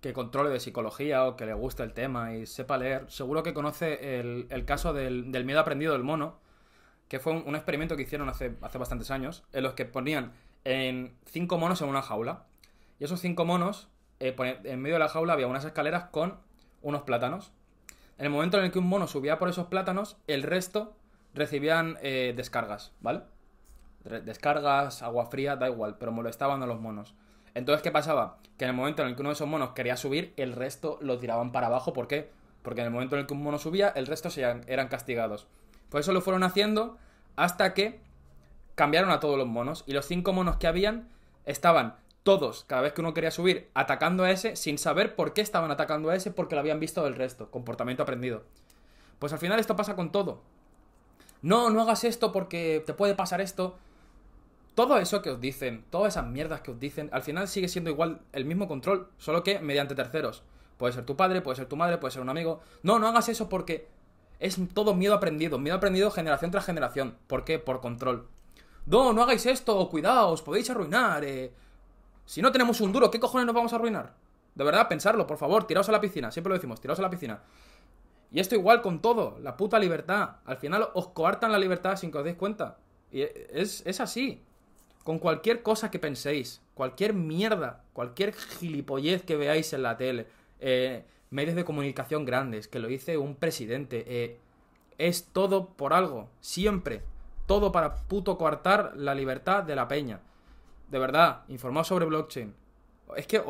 que 0.00 0.12
controle 0.12 0.50
de 0.50 0.60
psicología 0.60 1.26
o 1.26 1.36
que 1.36 1.46
le 1.46 1.52
guste 1.52 1.82
el 1.82 1.92
tema 1.92 2.34
y 2.34 2.46
sepa 2.46 2.78
leer, 2.78 3.10
seguro 3.10 3.42
que 3.42 3.54
conoce 3.54 4.20
el, 4.20 4.64
caso 4.64 4.92
del, 4.92 5.24
miedo 5.44 5.58
aprendido 5.58 5.92
del 5.94 6.04
mono, 6.04 6.38
que 7.08 7.18
fue 7.18 7.32
un, 7.32 7.56
experimento 7.56 7.96
que 7.96 8.02
hicieron 8.02 8.28
hace, 8.28 8.54
hace 8.62 8.78
bastantes 8.78 9.10
años, 9.10 9.42
en 9.52 9.64
los 9.64 9.74
que 9.74 9.84
ponían 9.84 10.32
en 10.62 11.16
cinco 11.26 11.58
monos 11.58 11.82
en 11.82 11.88
una 11.88 12.02
jaula. 12.02 12.44
Y 13.00 13.04
esos 13.04 13.20
cinco 13.20 13.44
monos, 13.44 13.88
eh, 14.20 14.36
en 14.62 14.80
medio 14.80 14.94
de 14.94 15.00
la 15.00 15.08
jaula 15.08 15.32
había 15.32 15.48
unas 15.48 15.64
escaleras 15.64 16.04
con 16.10 16.46
unos 16.82 17.02
plátanos. 17.02 17.52
En 18.18 18.26
el 18.26 18.30
momento 18.30 18.58
en 18.58 18.64
el 18.64 18.72
que 18.72 18.78
un 18.78 18.88
mono 18.88 19.06
subía 19.06 19.38
por 19.38 19.48
esos 19.48 19.66
plátanos, 19.66 20.16
el 20.26 20.42
resto 20.42 20.96
recibían 21.34 21.98
eh, 22.02 22.34
descargas, 22.36 22.92
¿vale? 23.00 23.22
Descargas, 24.04 25.02
agua 25.02 25.26
fría, 25.26 25.56
da 25.56 25.68
igual, 25.68 25.96
pero 25.98 26.12
molestaban 26.12 26.62
a 26.62 26.66
los 26.66 26.80
monos. 26.80 27.14
Entonces, 27.54 27.82
¿qué 27.82 27.90
pasaba? 27.90 28.38
Que 28.56 28.64
en 28.64 28.70
el 28.70 28.76
momento 28.76 29.02
en 29.02 29.08
el 29.08 29.14
que 29.14 29.20
uno 29.20 29.30
de 29.30 29.34
esos 29.34 29.48
monos 29.48 29.70
quería 29.70 29.96
subir, 29.96 30.32
el 30.36 30.52
resto 30.52 30.98
lo 31.00 31.18
tiraban 31.18 31.52
para 31.52 31.66
abajo. 31.66 31.92
¿Por 31.92 32.08
qué? 32.08 32.30
Porque 32.62 32.80
en 32.80 32.86
el 32.86 32.92
momento 32.92 33.16
en 33.16 33.20
el 33.20 33.26
que 33.26 33.34
un 33.34 33.42
mono 33.42 33.58
subía, 33.58 33.88
el 33.88 34.06
resto 34.06 34.30
se 34.30 34.42
eran 34.42 34.88
castigados. 34.88 35.46
Por 35.90 36.00
eso 36.00 36.12
lo 36.12 36.20
fueron 36.20 36.42
haciendo 36.42 36.98
hasta 37.36 37.74
que 37.74 38.00
cambiaron 38.74 39.10
a 39.10 39.20
todos 39.20 39.38
los 39.38 39.46
monos. 39.46 39.84
Y 39.86 39.92
los 39.92 40.06
cinco 40.06 40.32
monos 40.32 40.56
que 40.56 40.66
habían 40.66 41.08
estaban 41.44 41.96
todos, 42.28 42.64
cada 42.66 42.82
vez 42.82 42.92
que 42.92 43.00
uno 43.00 43.14
quería 43.14 43.30
subir, 43.30 43.70
atacando 43.72 44.22
a 44.22 44.30
ese 44.30 44.54
sin 44.54 44.76
saber 44.76 45.16
por 45.16 45.32
qué 45.32 45.40
estaban 45.40 45.70
atacando 45.70 46.10
a 46.10 46.14
ese 46.14 46.30
porque 46.30 46.56
lo 46.56 46.60
habían 46.60 46.78
visto 46.78 47.02
del 47.02 47.14
resto, 47.14 47.50
comportamiento 47.50 48.02
aprendido. 48.02 48.42
Pues 49.18 49.32
al 49.32 49.38
final 49.38 49.58
esto 49.58 49.76
pasa 49.76 49.96
con 49.96 50.12
todo. 50.12 50.42
No, 51.40 51.70
no 51.70 51.80
hagas 51.80 52.04
esto 52.04 52.30
porque 52.30 52.82
te 52.84 52.92
puede 52.92 53.14
pasar 53.14 53.40
esto. 53.40 53.78
Todo 54.74 54.98
eso 54.98 55.22
que 55.22 55.30
os 55.30 55.40
dicen, 55.40 55.86
todas 55.88 56.12
esas 56.12 56.26
mierdas 56.26 56.60
que 56.60 56.72
os 56.72 56.78
dicen, 56.78 57.08
al 57.14 57.22
final 57.22 57.48
sigue 57.48 57.66
siendo 57.66 57.88
igual 57.88 58.20
el 58.34 58.44
mismo 58.44 58.68
control, 58.68 59.08
solo 59.16 59.42
que 59.42 59.58
mediante 59.60 59.94
terceros. 59.94 60.42
Puede 60.76 60.92
ser 60.92 61.06
tu 61.06 61.16
padre, 61.16 61.40
puede 61.40 61.56
ser 61.56 61.64
tu 61.64 61.76
madre, 61.76 61.96
puede 61.96 62.12
ser 62.12 62.20
un 62.20 62.28
amigo. 62.28 62.60
No, 62.82 62.98
no 62.98 63.08
hagas 63.08 63.30
eso 63.30 63.48
porque 63.48 63.88
es 64.38 64.58
todo 64.74 64.94
miedo 64.94 65.14
aprendido, 65.14 65.58
miedo 65.58 65.78
aprendido 65.78 66.10
generación 66.10 66.50
tras 66.50 66.66
generación. 66.66 67.16
¿Por 67.26 67.46
qué? 67.46 67.58
Por 67.58 67.80
control. 67.80 68.28
No, 68.84 69.14
no 69.14 69.22
hagáis 69.22 69.46
esto, 69.46 69.88
cuidado, 69.88 70.28
os 70.28 70.42
podéis 70.42 70.68
arruinar. 70.68 71.24
Eh. 71.24 71.54
Si 72.28 72.42
no 72.42 72.52
tenemos 72.52 72.82
un 72.82 72.92
duro, 72.92 73.10
¿qué 73.10 73.18
cojones 73.18 73.46
nos 73.46 73.54
vamos 73.54 73.72
a 73.72 73.76
arruinar? 73.76 74.12
De 74.54 74.62
verdad, 74.62 74.86
pensarlo, 74.86 75.26
por 75.26 75.38
favor, 75.38 75.66
tiraos 75.66 75.88
a 75.88 75.92
la 75.92 76.00
piscina. 76.02 76.30
Siempre 76.30 76.50
lo 76.50 76.56
decimos, 76.56 76.78
tiraos 76.78 76.98
a 76.98 77.02
la 77.02 77.08
piscina. 77.08 77.40
Y 78.30 78.38
esto 78.38 78.54
igual 78.54 78.82
con 78.82 79.00
todo, 79.00 79.38
la 79.40 79.56
puta 79.56 79.78
libertad. 79.78 80.32
Al 80.44 80.58
final 80.58 80.90
os 80.92 81.08
coartan 81.08 81.52
la 81.52 81.58
libertad 81.58 81.96
sin 81.96 82.12
que 82.12 82.18
os 82.18 82.24
deis 82.24 82.36
cuenta. 82.36 82.76
Y 83.10 83.22
es, 83.22 83.82
es 83.86 84.00
así. 84.02 84.42
Con 85.04 85.18
cualquier 85.18 85.62
cosa 85.62 85.90
que 85.90 85.98
penséis, 85.98 86.60
cualquier 86.74 87.14
mierda, 87.14 87.82
cualquier 87.94 88.34
gilipollez 88.34 89.22
que 89.22 89.36
veáis 89.36 89.72
en 89.72 89.82
la 89.82 89.96
tele, 89.96 90.26
eh, 90.60 91.06
medios 91.30 91.56
de 91.56 91.64
comunicación 91.64 92.26
grandes, 92.26 92.68
que 92.68 92.78
lo 92.78 92.88
dice 92.88 93.16
un 93.16 93.36
presidente, 93.36 94.04
eh, 94.06 94.38
es 94.98 95.28
todo 95.32 95.70
por 95.70 95.94
algo, 95.94 96.28
siempre. 96.42 97.00
Todo 97.46 97.72
para 97.72 97.94
puto 97.94 98.36
coartar 98.36 98.92
la 98.96 99.14
libertad 99.14 99.62
de 99.62 99.76
la 99.76 99.88
peña 99.88 100.20
de 100.88 100.98
verdad, 100.98 101.42
informados 101.48 101.88
sobre 101.88 102.06
blockchain. 102.06 102.54
Es 103.16 103.26
que, 103.26 103.42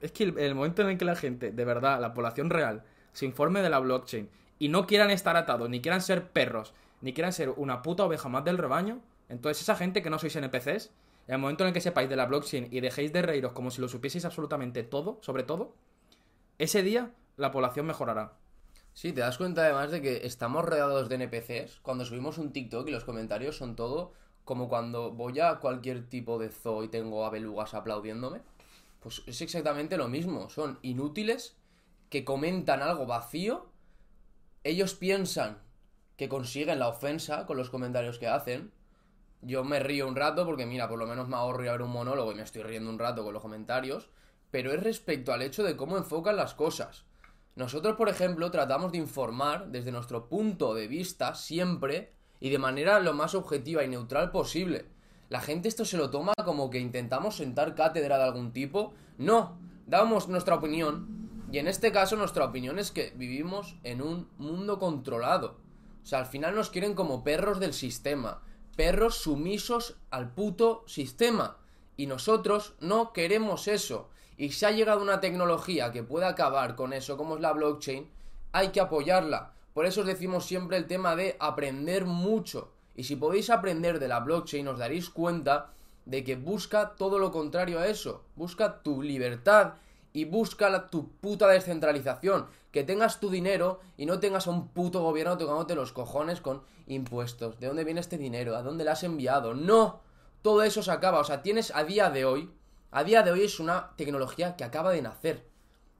es 0.00 0.12
que 0.12 0.24
el, 0.24 0.54
momento 0.54 0.82
en 0.82 0.90
el 0.90 0.98
que 0.98 1.04
la 1.04 1.16
gente, 1.16 1.50
de 1.50 1.64
verdad, 1.64 2.00
la 2.00 2.14
población 2.14 2.50
real, 2.50 2.84
se 3.12 3.26
informe 3.26 3.62
de 3.62 3.70
la 3.70 3.78
blockchain 3.78 4.28
y 4.58 4.68
no 4.68 4.86
quieran 4.86 5.10
estar 5.10 5.36
atados, 5.36 5.68
ni 5.68 5.80
quieran 5.80 6.02
ser 6.02 6.28
perros, 6.30 6.74
ni 7.00 7.12
quieran 7.12 7.32
ser 7.32 7.50
una 7.50 7.82
puta 7.82 8.04
oveja 8.04 8.28
más 8.28 8.44
del 8.44 8.58
rebaño, 8.58 9.00
entonces 9.28 9.62
esa 9.62 9.76
gente 9.76 10.02
que 10.02 10.10
no 10.10 10.18
sois 10.18 10.36
NPCs, 10.36 10.90
en 11.26 11.34
el 11.34 11.38
momento 11.38 11.64
en 11.64 11.68
el 11.68 11.74
que 11.74 11.80
sepáis 11.80 12.08
de 12.08 12.16
la 12.16 12.26
blockchain 12.26 12.68
y 12.70 12.80
dejéis 12.80 13.12
de 13.12 13.22
reíros 13.22 13.52
como 13.52 13.70
si 13.70 13.80
lo 13.80 13.88
supieseis 13.88 14.24
absolutamente 14.24 14.82
todo, 14.82 15.18
sobre 15.20 15.42
todo, 15.42 15.74
ese 16.58 16.82
día 16.82 17.12
la 17.36 17.50
población 17.50 17.86
mejorará. 17.86 18.32
Sí, 18.94 19.12
te 19.12 19.20
das 19.20 19.38
cuenta 19.38 19.62
además 19.62 19.92
de 19.92 20.02
que 20.02 20.26
estamos 20.26 20.64
rodeados 20.64 21.08
de 21.08 21.14
NPCs. 21.14 21.78
Cuando 21.82 22.04
subimos 22.04 22.36
un 22.38 22.52
TikTok 22.52 22.88
y 22.88 22.90
los 22.90 23.04
comentarios 23.04 23.56
son 23.56 23.76
todo 23.76 24.12
como 24.48 24.70
cuando 24.70 25.10
voy 25.10 25.40
a 25.40 25.56
cualquier 25.56 26.08
tipo 26.08 26.38
de 26.38 26.48
zoo 26.48 26.82
y 26.82 26.88
tengo 26.88 27.26
a 27.26 27.28
belugas 27.28 27.74
aplaudiéndome, 27.74 28.40
pues 28.98 29.22
es 29.26 29.42
exactamente 29.42 29.98
lo 29.98 30.08
mismo. 30.08 30.48
Son 30.48 30.78
inútiles 30.80 31.58
que 32.08 32.24
comentan 32.24 32.80
algo 32.80 33.04
vacío. 33.04 33.66
Ellos 34.64 34.94
piensan 34.94 35.58
que 36.16 36.30
consiguen 36.30 36.78
la 36.78 36.88
ofensa 36.88 37.44
con 37.44 37.58
los 37.58 37.68
comentarios 37.68 38.18
que 38.18 38.26
hacen. 38.26 38.72
Yo 39.42 39.64
me 39.64 39.80
río 39.80 40.08
un 40.08 40.16
rato 40.16 40.46
porque, 40.46 40.64
mira, 40.64 40.88
por 40.88 40.98
lo 40.98 41.06
menos 41.06 41.28
me 41.28 41.36
ahorro 41.36 41.68
a 41.68 41.72
ver 41.72 41.82
un 41.82 41.90
monólogo 41.90 42.32
y 42.32 42.36
me 42.36 42.42
estoy 42.42 42.62
riendo 42.62 42.88
un 42.88 42.98
rato 42.98 43.24
con 43.24 43.34
los 43.34 43.42
comentarios. 43.42 44.08
Pero 44.50 44.72
es 44.72 44.82
respecto 44.82 45.34
al 45.34 45.42
hecho 45.42 45.62
de 45.62 45.76
cómo 45.76 45.98
enfocan 45.98 46.36
las 46.36 46.54
cosas. 46.54 47.04
Nosotros, 47.54 47.96
por 47.96 48.08
ejemplo, 48.08 48.50
tratamos 48.50 48.92
de 48.92 48.98
informar 48.98 49.66
desde 49.68 49.92
nuestro 49.92 50.30
punto 50.30 50.72
de 50.72 50.88
vista 50.88 51.34
siempre 51.34 52.16
y 52.40 52.50
de 52.50 52.58
manera 52.58 53.00
lo 53.00 53.12
más 53.12 53.34
objetiva 53.34 53.84
y 53.84 53.88
neutral 53.88 54.30
posible. 54.30 54.86
La 55.28 55.40
gente 55.40 55.68
esto 55.68 55.84
se 55.84 55.96
lo 55.96 56.10
toma 56.10 56.32
como 56.44 56.70
que 56.70 56.78
intentamos 56.78 57.36
sentar 57.36 57.74
cátedra 57.74 58.16
de 58.16 58.24
algún 58.24 58.52
tipo. 58.52 58.94
No, 59.18 59.58
damos 59.86 60.28
nuestra 60.28 60.54
opinión. 60.54 61.28
Y 61.52 61.58
en 61.58 61.68
este 61.68 61.92
caso 61.92 62.16
nuestra 62.16 62.44
opinión 62.44 62.78
es 62.78 62.90
que 62.90 63.12
vivimos 63.16 63.76
en 63.82 64.02
un 64.02 64.28
mundo 64.38 64.78
controlado. 64.78 65.58
O 66.02 66.06
sea, 66.06 66.20
al 66.20 66.26
final 66.26 66.54
nos 66.54 66.70
quieren 66.70 66.94
como 66.94 67.24
perros 67.24 67.60
del 67.60 67.74
sistema. 67.74 68.42
Perros 68.76 69.16
sumisos 69.16 69.96
al 70.10 70.32
puto 70.32 70.84
sistema. 70.86 71.58
Y 71.96 72.06
nosotros 72.06 72.74
no 72.80 73.12
queremos 73.12 73.68
eso. 73.68 74.08
Y 74.36 74.52
si 74.52 74.64
ha 74.64 74.70
llegado 74.70 75.02
una 75.02 75.20
tecnología 75.20 75.90
que 75.90 76.04
pueda 76.04 76.28
acabar 76.28 76.76
con 76.76 76.92
eso, 76.92 77.16
como 77.16 77.34
es 77.34 77.40
la 77.40 77.52
blockchain, 77.52 78.08
hay 78.52 78.68
que 78.68 78.80
apoyarla. 78.80 79.52
Por 79.78 79.86
eso 79.86 80.00
os 80.00 80.08
decimos 80.08 80.44
siempre 80.44 80.76
el 80.76 80.88
tema 80.88 81.14
de 81.14 81.36
aprender 81.38 82.04
mucho. 82.04 82.72
Y 82.96 83.04
si 83.04 83.14
podéis 83.14 83.48
aprender 83.48 84.00
de 84.00 84.08
la 84.08 84.18
blockchain, 84.18 84.66
os 84.66 84.80
daréis 84.80 85.08
cuenta 85.08 85.70
de 86.04 86.24
que 86.24 86.34
busca 86.34 86.96
todo 86.96 87.20
lo 87.20 87.30
contrario 87.30 87.78
a 87.78 87.86
eso. 87.86 88.24
Busca 88.34 88.82
tu 88.82 89.02
libertad 89.02 89.74
y 90.12 90.24
busca 90.24 90.88
tu 90.88 91.12
puta 91.20 91.46
descentralización. 91.46 92.46
Que 92.72 92.82
tengas 92.82 93.20
tu 93.20 93.30
dinero 93.30 93.78
y 93.96 94.06
no 94.06 94.18
tengas 94.18 94.48
a 94.48 94.50
un 94.50 94.66
puto 94.66 95.00
gobierno 95.00 95.38
tocándote 95.38 95.76
los 95.76 95.92
cojones 95.92 96.40
con 96.40 96.64
impuestos. 96.88 97.60
¿De 97.60 97.68
dónde 97.68 97.84
viene 97.84 98.00
este 98.00 98.18
dinero? 98.18 98.56
¿A 98.56 98.62
dónde 98.62 98.82
le 98.82 98.90
has 98.90 99.04
enviado? 99.04 99.54
No. 99.54 100.00
Todo 100.42 100.64
eso 100.64 100.82
se 100.82 100.90
acaba. 100.90 101.20
O 101.20 101.24
sea, 101.24 101.42
tienes 101.42 101.72
a 101.72 101.84
día 101.84 102.10
de 102.10 102.24
hoy. 102.24 102.50
A 102.90 103.04
día 103.04 103.22
de 103.22 103.30
hoy 103.30 103.44
es 103.44 103.60
una 103.60 103.92
tecnología 103.94 104.56
que 104.56 104.64
acaba 104.64 104.90
de 104.90 105.02
nacer. 105.02 105.46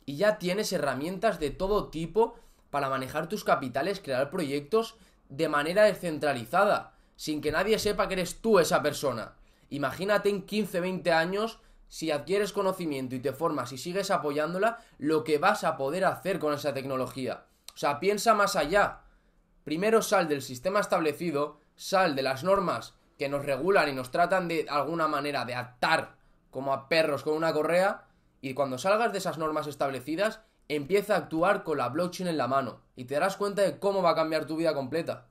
Y 0.05 0.17
ya 0.17 0.39
tienes 0.39 0.73
herramientas 0.73 1.39
de 1.39 1.51
todo 1.51 1.91
tipo 1.91 2.35
para 2.71 2.89
manejar 2.89 3.29
tus 3.29 3.45
capitales, 3.45 4.01
crear 4.01 4.31
proyectos 4.31 4.97
de 5.29 5.49
manera 5.49 5.85
descentralizada, 5.85 6.95
sin 7.17 7.41
que 7.41 7.53
nadie 7.53 7.79
sepa 7.79 8.09
que 8.09 8.15
eres 8.15 8.41
tú 8.41 8.59
esa 8.59 8.83
persona. 8.83 9.35
Imagínate 9.71 10.29
en 10.29 10.43
15, 10.43 10.81
20 10.81 11.13
años 11.13 11.61
si 11.89 12.11
adquieres 12.11 12.53
conocimiento 12.53 13.15
y 13.15 13.21
te 13.21 13.33
formas 13.33 13.73
y 13.73 13.79
sigues 13.79 14.11
apoyándola, 14.11 14.79
lo 14.99 15.25
que 15.25 15.39
vas 15.39 15.65
a 15.65 15.77
poder 15.77 16.05
hacer 16.05 16.39
con 16.39 16.53
esa 16.53 16.75
tecnología. 16.75 17.45
O 17.75 17.79
sea, 17.79 17.99
piensa 17.99 18.35
más 18.35 18.57
allá. 18.57 19.01
Primero 19.65 20.03
sal 20.03 20.29
del 20.29 20.43
sistema 20.43 20.81
establecido, 20.81 21.61
sal 21.77 22.15
de 22.15 22.23
las 22.23 22.45
normas 22.45 22.95
que 23.19 23.29
nos 23.29 23.45
regulan 23.45 23.89
y 23.89 23.93
nos 23.93 24.11
tratan 24.11 24.49
de 24.49 24.67
alguna 24.69 25.09
manera 25.09 25.45
de 25.45 25.55
atar 25.55 26.17
como 26.51 26.73
a 26.73 26.89
perros 26.89 27.23
con 27.23 27.35
una 27.35 27.53
correa, 27.53 28.05
y 28.41 28.55
cuando 28.55 28.79
salgas 28.79 29.13
de 29.13 29.19
esas 29.19 29.39
normas 29.39 29.67
establecidas, 29.67 30.41
empieza 30.69 31.15
a 31.15 31.19
actuar 31.19 31.65
con 31.65 31.79
la 31.79 31.89
blockchain 31.89 32.29
en 32.29 32.37
la 32.37 32.47
mano 32.47 32.81
y 32.95 33.05
te 33.05 33.15
darás 33.15 33.37
cuenta 33.37 33.63
de 33.63 33.79
cómo 33.79 34.03
va 34.03 34.11
a 34.11 34.15
cambiar 34.15 34.47
tu 34.47 34.57
vida 34.57 34.75
completa. 34.75 35.27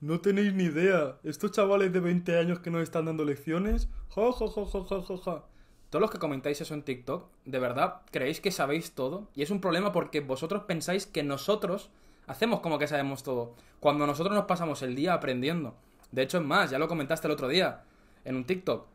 No 0.00 0.20
tenéis 0.20 0.54
ni 0.54 0.64
idea. 0.64 1.18
Estos 1.24 1.52
chavales 1.52 1.92
de 1.92 2.00
20 2.00 2.38
años 2.38 2.60
que 2.60 2.70
nos 2.70 2.82
están 2.82 3.04
dando 3.04 3.24
lecciones. 3.24 3.88
Ja, 4.14 4.32
ja, 4.32 4.46
ja, 4.48 4.64
ja, 4.64 4.84
ja, 4.84 5.02
ja, 5.02 5.16
ja. 5.18 5.44
Todos 5.90 6.00
los 6.00 6.10
que 6.10 6.18
comentáis 6.18 6.60
eso 6.60 6.72
en 6.72 6.84
TikTok, 6.84 7.28
¿de 7.44 7.58
verdad 7.58 8.02
creéis 8.12 8.40
que 8.40 8.52
sabéis 8.52 8.92
todo? 8.92 9.28
Y 9.34 9.42
es 9.42 9.50
un 9.50 9.60
problema 9.60 9.90
porque 9.90 10.20
vosotros 10.20 10.62
pensáis 10.62 11.04
que 11.04 11.24
nosotros 11.24 11.90
hacemos 12.28 12.60
como 12.60 12.78
que 12.78 12.86
sabemos 12.86 13.24
todo. 13.24 13.54
Cuando 13.80 14.06
nosotros 14.06 14.34
nos 14.34 14.44
pasamos 14.44 14.82
el 14.82 14.94
día 14.94 15.14
aprendiendo. 15.14 15.74
De 16.12 16.22
hecho, 16.22 16.38
es 16.38 16.44
más, 16.44 16.70
ya 16.70 16.78
lo 16.78 16.86
comentaste 16.86 17.26
el 17.26 17.32
otro 17.32 17.48
día 17.48 17.82
en 18.24 18.36
un 18.36 18.44
TikTok. 18.44 18.86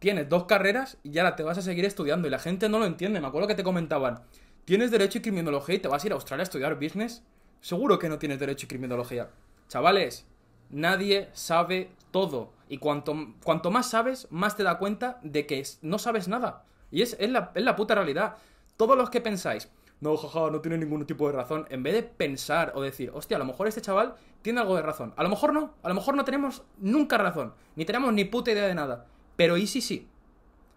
Tienes 0.00 0.30
dos 0.30 0.44
carreras 0.44 0.96
y 1.02 1.18
ahora 1.18 1.36
te 1.36 1.42
vas 1.42 1.58
a 1.58 1.62
seguir 1.62 1.84
estudiando 1.84 2.26
y 2.26 2.30
la 2.30 2.38
gente 2.38 2.70
no 2.70 2.78
lo 2.78 2.86
entiende. 2.86 3.20
Me 3.20 3.26
acuerdo 3.26 3.46
que 3.46 3.54
te 3.54 3.62
comentaban, 3.62 4.22
tienes 4.64 4.90
derecho 4.90 5.18
y 5.18 5.20
criminología 5.20 5.74
y 5.74 5.78
te 5.78 5.88
vas 5.88 6.02
a 6.02 6.06
ir 6.06 6.12
a 6.12 6.14
Australia 6.14 6.40
a 6.40 6.44
estudiar 6.44 6.76
business. 6.76 7.22
Seguro 7.60 7.98
que 7.98 8.08
no 8.08 8.18
tienes 8.18 8.40
derecho 8.40 8.64
y 8.64 8.68
criminología. 8.68 9.28
Chavales, 9.68 10.26
nadie 10.70 11.28
sabe 11.34 11.90
todo. 12.12 12.54
Y 12.66 12.78
cuanto, 12.78 13.14
cuanto 13.44 13.70
más 13.70 13.90
sabes, 13.90 14.26
más 14.30 14.56
te 14.56 14.62
da 14.62 14.78
cuenta 14.78 15.20
de 15.22 15.46
que 15.46 15.62
no 15.82 15.98
sabes 15.98 16.28
nada. 16.28 16.64
Y 16.90 17.02
es, 17.02 17.14
es, 17.20 17.28
la, 17.28 17.52
es 17.54 17.62
la 17.62 17.76
puta 17.76 17.94
realidad. 17.94 18.36
Todos 18.78 18.96
los 18.96 19.10
que 19.10 19.20
pensáis, 19.20 19.68
no, 20.00 20.16
jaja, 20.16 20.50
no 20.50 20.62
tiene 20.62 20.78
ningún 20.78 21.04
tipo 21.04 21.26
de 21.26 21.36
razón, 21.36 21.66
en 21.68 21.82
vez 21.82 21.92
de 21.92 22.02
pensar 22.04 22.72
o 22.74 22.80
decir, 22.80 23.10
hostia, 23.12 23.36
a 23.36 23.38
lo 23.38 23.44
mejor 23.44 23.68
este 23.68 23.82
chaval 23.82 24.14
tiene 24.40 24.60
algo 24.60 24.76
de 24.76 24.82
razón. 24.82 25.12
A 25.18 25.22
lo 25.22 25.28
mejor 25.28 25.52
no, 25.52 25.74
a 25.82 25.88
lo 25.90 25.94
mejor 25.94 26.14
no 26.14 26.24
tenemos 26.24 26.62
nunca 26.78 27.18
razón, 27.18 27.52
ni 27.76 27.84
tenemos 27.84 28.14
ni 28.14 28.24
puta 28.24 28.50
idea 28.50 28.66
de 28.66 28.74
nada. 28.74 29.06
Pero 29.40 29.56
¿y 29.56 29.66
si 29.66 29.80
sí? 29.80 30.06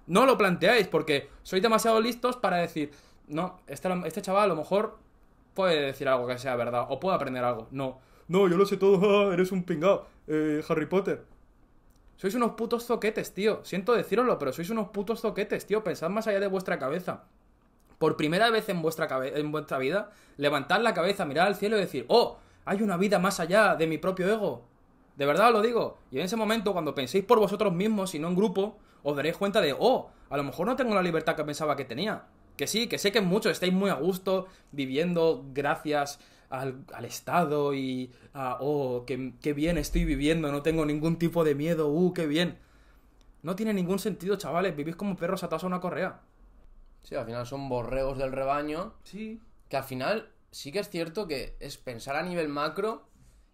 No 0.08 0.26
lo 0.26 0.38
planteáis 0.38 0.88
porque 0.88 1.30
sois 1.44 1.62
demasiado 1.62 2.00
listos 2.00 2.38
para 2.38 2.56
decir, 2.60 2.92
no, 3.28 3.60
este, 3.68 3.90
este 4.06 4.22
chaval 4.22 4.46
a 4.46 4.48
lo 4.48 4.56
mejor 4.56 5.00
puede 5.54 5.82
decir 5.82 6.08
algo 6.08 6.28
que 6.28 6.38
sea 6.38 6.56
verdad 6.56 6.86
o 6.88 6.98
puede 6.98 7.18
aprender 7.18 7.44
algo. 7.44 7.68
No, 7.72 8.00
no, 8.30 8.48
yo 8.48 8.56
lo 8.56 8.66
sé 8.66 8.78
todo, 8.78 9.34
eres 9.36 9.52
un 9.52 9.66
pingao, 9.66 10.08
eh, 10.28 10.64
Harry 10.70 10.86
Potter. 10.86 11.26
Sois 12.16 12.36
unos 12.36 12.52
putos 12.52 12.86
zoquetes, 12.86 13.34
tío. 13.34 13.60
Siento 13.66 13.92
deciroslo, 13.92 14.40
pero 14.40 14.54
sois 14.54 14.70
unos 14.70 14.88
putos 14.92 15.20
zoquetes, 15.20 15.66
tío. 15.66 15.84
Pensad 15.84 16.10
más 16.10 16.28
allá 16.28 16.40
de 16.40 16.48
vuestra 16.48 16.80
cabeza. 16.80 17.26
Por 17.98 18.16
primera 18.16 18.50
vez 18.50 18.70
en 18.70 18.82
vuestra, 18.82 19.10
en 19.28 19.52
vuestra 19.52 19.78
vida, 19.78 20.12
levantad 20.38 20.80
la 20.80 20.94
cabeza, 20.94 21.26
mirad 21.26 21.48
al 21.48 21.58
cielo 21.58 21.76
y 21.76 21.82
decir, 21.82 22.06
oh, 22.08 22.38
hay 22.64 22.82
una 22.82 22.96
vida 22.96 23.20
más 23.20 23.42
allá 23.42 23.76
de 23.76 23.88
mi 23.88 23.98
propio 23.98 24.30
ego. 24.34 24.64
De 25.16 25.26
verdad 25.26 25.48
os 25.48 25.54
lo 25.54 25.62
digo. 25.62 25.98
Y 26.12 26.20
en 26.20 26.26
ese 26.26 26.36
momento, 26.36 26.74
cuando 26.74 26.96
penséis 26.96 27.24
por 27.24 27.40
vosotros 27.40 27.74
mismos 27.74 28.16
y 28.16 28.20
no 28.20 28.28
en 28.28 28.36
grupo, 28.36 28.78
os 29.04 29.16
daréis 29.16 29.38
cuenta 29.38 29.62
de, 29.62 29.76
oh, 29.78 30.10
a 30.30 30.38
lo 30.38 30.44
mejor 30.44 30.68
no 30.68 30.76
tengo 30.76 30.96
la 30.96 31.04
libertad 31.04 31.36
que 31.36 31.44
pensaba 31.44 31.76
que 31.76 31.86
tenía. 31.86 32.26
Que 32.58 32.68
sí, 32.68 32.88
que 32.88 32.98
sé 32.98 33.12
que 33.12 33.22
muchos 33.22 33.52
estáis 33.52 33.74
muy 33.74 33.90
a 33.90 33.96
gusto 33.96 34.48
viviendo 34.72 35.46
gracias 35.54 36.20
al, 36.50 36.86
Estado 37.06 37.74
y 37.74 38.12
a, 38.34 38.58
oh, 38.60 39.06
qué, 39.06 39.54
bien 39.54 39.78
estoy 39.78 40.06
viviendo, 40.06 40.52
no 40.52 40.62
tengo 40.62 40.86
ningún 40.86 41.18
tipo 41.18 41.44
de 41.44 41.56
miedo, 41.56 41.90
uh, 41.90 42.14
qué 42.14 42.28
bien. 42.28 42.60
No 43.42 43.56
tiene 43.56 43.74
ningún 43.74 44.00
sentido, 44.00 44.36
chavales, 44.38 44.76
vivís 44.76 44.96
como 44.96 45.18
perros 45.18 45.44
atados 45.44 45.64
a 45.64 45.68
una 45.68 45.82
correa. 45.82 46.22
Sí, 47.02 47.16
al 47.16 47.26
final 47.26 47.46
son 47.46 47.68
borregos 47.68 48.18
del 48.18 48.32
rebaño. 48.32 48.94
Sí. 49.04 49.42
Que 49.68 49.78
al 49.78 49.84
final 49.84 50.32
sí 50.52 50.72
que 50.72 50.80
es 50.80 50.90
cierto 50.90 51.28
que 51.28 51.58
es 51.60 51.78
pensar 51.78 52.16
a 52.16 52.24
nivel 52.24 52.48
macro 52.48 53.08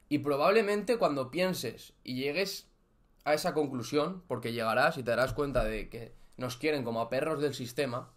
y 0.10 0.19
probablemente 0.19 0.98
cuando 0.98 1.30
pienses 1.30 1.93
y 2.04 2.15
llegues 2.15 2.67
a 3.24 3.36
esa 3.36 3.54
conclusión, 3.54 4.24
porque 4.28 4.52
llegarás 4.52 4.98
y 4.98 5.04
te 5.04 5.12
darás 5.12 5.34
cuenta 5.34 5.63
de 5.63 5.88
que 5.88 6.15
nos 6.36 6.58
quieren 6.58 6.84
como 6.84 7.00
a 7.00 7.10
perros 7.10 7.41
del 7.41 7.54
sistema, 7.54 8.12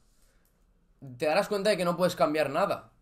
te 1.19 1.27
darás 1.27 1.49
cuenta 1.49 1.71
de 1.71 1.77
que 1.77 1.85
no 1.85 1.97
puedes 1.97 2.17
cambiar 2.17 2.49
nada. 2.49 2.93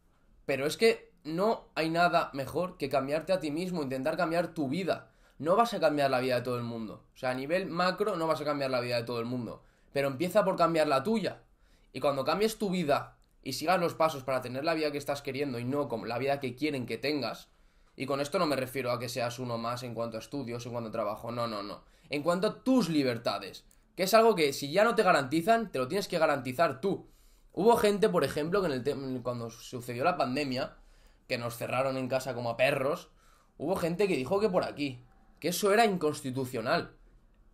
Pero 0.44 0.66
es 0.66 0.76
que 0.76 1.12
no 1.22 1.68
hay 1.76 1.88
nada 1.88 2.30
mejor 2.32 2.76
que 2.78 2.88
cambiarte 2.88 3.32
a 3.32 3.38
ti 3.38 3.52
mismo, 3.52 3.82
intentar 3.82 4.16
cambiar 4.16 4.54
tu 4.54 4.68
vida. 4.68 5.12
No 5.38 5.54
vas 5.54 5.72
a 5.72 5.80
cambiar 5.80 6.10
la 6.10 6.20
vida 6.20 6.36
de 6.36 6.42
todo 6.42 6.56
el 6.56 6.64
mundo. 6.64 7.04
O 7.14 7.16
sea, 7.16 7.30
a 7.30 7.34
nivel 7.34 7.66
macro 7.66 8.16
no 8.16 8.26
vas 8.26 8.40
a 8.40 8.44
cambiar 8.44 8.70
la 8.70 8.80
vida 8.80 8.96
de 8.96 9.04
todo 9.04 9.20
el 9.20 9.26
mundo. 9.26 9.62
Pero 9.92 10.08
empieza 10.08 10.44
por 10.44 10.56
cambiar 10.56 10.88
la 10.88 11.04
tuya. 11.04 11.42
Y 11.92 12.00
cuando 12.00 12.24
cambies 12.24 12.58
tu 12.58 12.70
vida 12.70 13.18
y 13.42 13.52
sigas 13.52 13.78
los 13.78 13.94
pasos 13.94 14.24
para 14.24 14.42
tener 14.42 14.64
la 14.64 14.74
vida 14.74 14.90
que 14.90 14.98
estás 14.98 15.22
queriendo 15.22 15.58
y 15.58 15.64
no 15.64 15.88
como 15.88 16.06
la 16.06 16.18
vida 16.18 16.40
que 16.40 16.56
quieren 16.56 16.86
que 16.86 16.98
tengas, 16.98 17.48
y 18.00 18.06
con 18.06 18.22
esto 18.22 18.38
no 18.38 18.46
me 18.46 18.56
refiero 18.56 18.92
a 18.92 18.98
que 18.98 19.10
seas 19.10 19.38
uno 19.38 19.58
más 19.58 19.82
en 19.82 19.92
cuanto 19.92 20.16
a 20.16 20.20
estudios, 20.20 20.64
en 20.64 20.72
cuanto 20.72 20.88
a 20.88 20.92
trabajo, 20.92 21.30
no, 21.32 21.46
no, 21.46 21.62
no. 21.62 21.82
En 22.08 22.22
cuanto 22.22 22.46
a 22.46 22.64
tus 22.64 22.88
libertades, 22.88 23.66
que 23.94 24.04
es 24.04 24.14
algo 24.14 24.34
que 24.34 24.54
si 24.54 24.72
ya 24.72 24.84
no 24.84 24.94
te 24.94 25.02
garantizan, 25.02 25.70
te 25.70 25.78
lo 25.78 25.86
tienes 25.86 26.08
que 26.08 26.18
garantizar 26.18 26.80
tú. 26.80 27.10
Hubo 27.52 27.76
gente, 27.76 28.08
por 28.08 28.24
ejemplo, 28.24 28.62
que 28.62 28.68
en 28.68 28.86
el 28.86 29.22
cuando 29.22 29.50
sucedió 29.50 30.02
la 30.02 30.16
pandemia, 30.16 30.78
que 31.28 31.36
nos 31.36 31.58
cerraron 31.58 31.98
en 31.98 32.08
casa 32.08 32.32
como 32.32 32.48
a 32.48 32.56
perros, 32.56 33.10
hubo 33.58 33.76
gente 33.76 34.08
que 34.08 34.16
dijo 34.16 34.40
que 34.40 34.48
por 34.48 34.64
aquí, 34.64 35.04
que 35.38 35.48
eso 35.48 35.70
era 35.70 35.84
inconstitucional. 35.84 36.96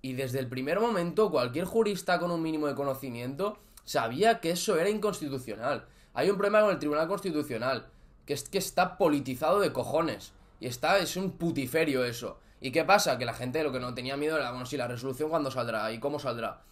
Y 0.01 0.13
desde 0.13 0.39
el 0.39 0.47
primer 0.47 0.79
momento 0.79 1.33
cualquier 1.33 1.65
jurista 1.65 2.21
con 2.21 2.31
un 2.31 2.41
mínimo 2.41 2.69
de 2.69 2.77
conocimiento 2.77 3.59
sabía 3.83 4.39
que 4.41 4.53
eso 4.53 4.79
era 4.79 4.91
inconstitucional. 4.91 5.89
Hay 6.15 6.31
un 6.31 6.37
problema 6.37 6.61
con 6.61 6.71
el 6.71 6.79
Tribunal 6.79 7.09
Constitucional, 7.09 7.89
que 8.27 8.35
es 8.35 8.49
que 8.49 8.59
está 8.59 8.97
politizado 8.97 9.59
de 9.59 9.73
cojones. 9.73 10.36
Y 10.61 10.67
está, 10.67 10.99
es 10.99 11.17
un 11.17 11.33
putiferio 11.33 12.05
eso. 12.05 12.39
¿Y 12.61 12.71
qué 12.71 12.85
pasa? 12.85 13.19
Que 13.19 13.25
la 13.25 13.35
gente 13.35 13.63
lo 13.63 13.73
que 13.73 13.81
no 13.81 13.95
tenía 13.95 14.17
miedo 14.17 14.37
era, 14.37 14.51
bueno, 14.51 14.67
sí, 14.67 14.77
la 14.77 14.89
resolución 14.89 15.31
cuándo 15.31 15.51
saldrá 15.51 15.93
y 15.93 16.01
cómo 16.01 16.19
saldrá. 16.19 16.63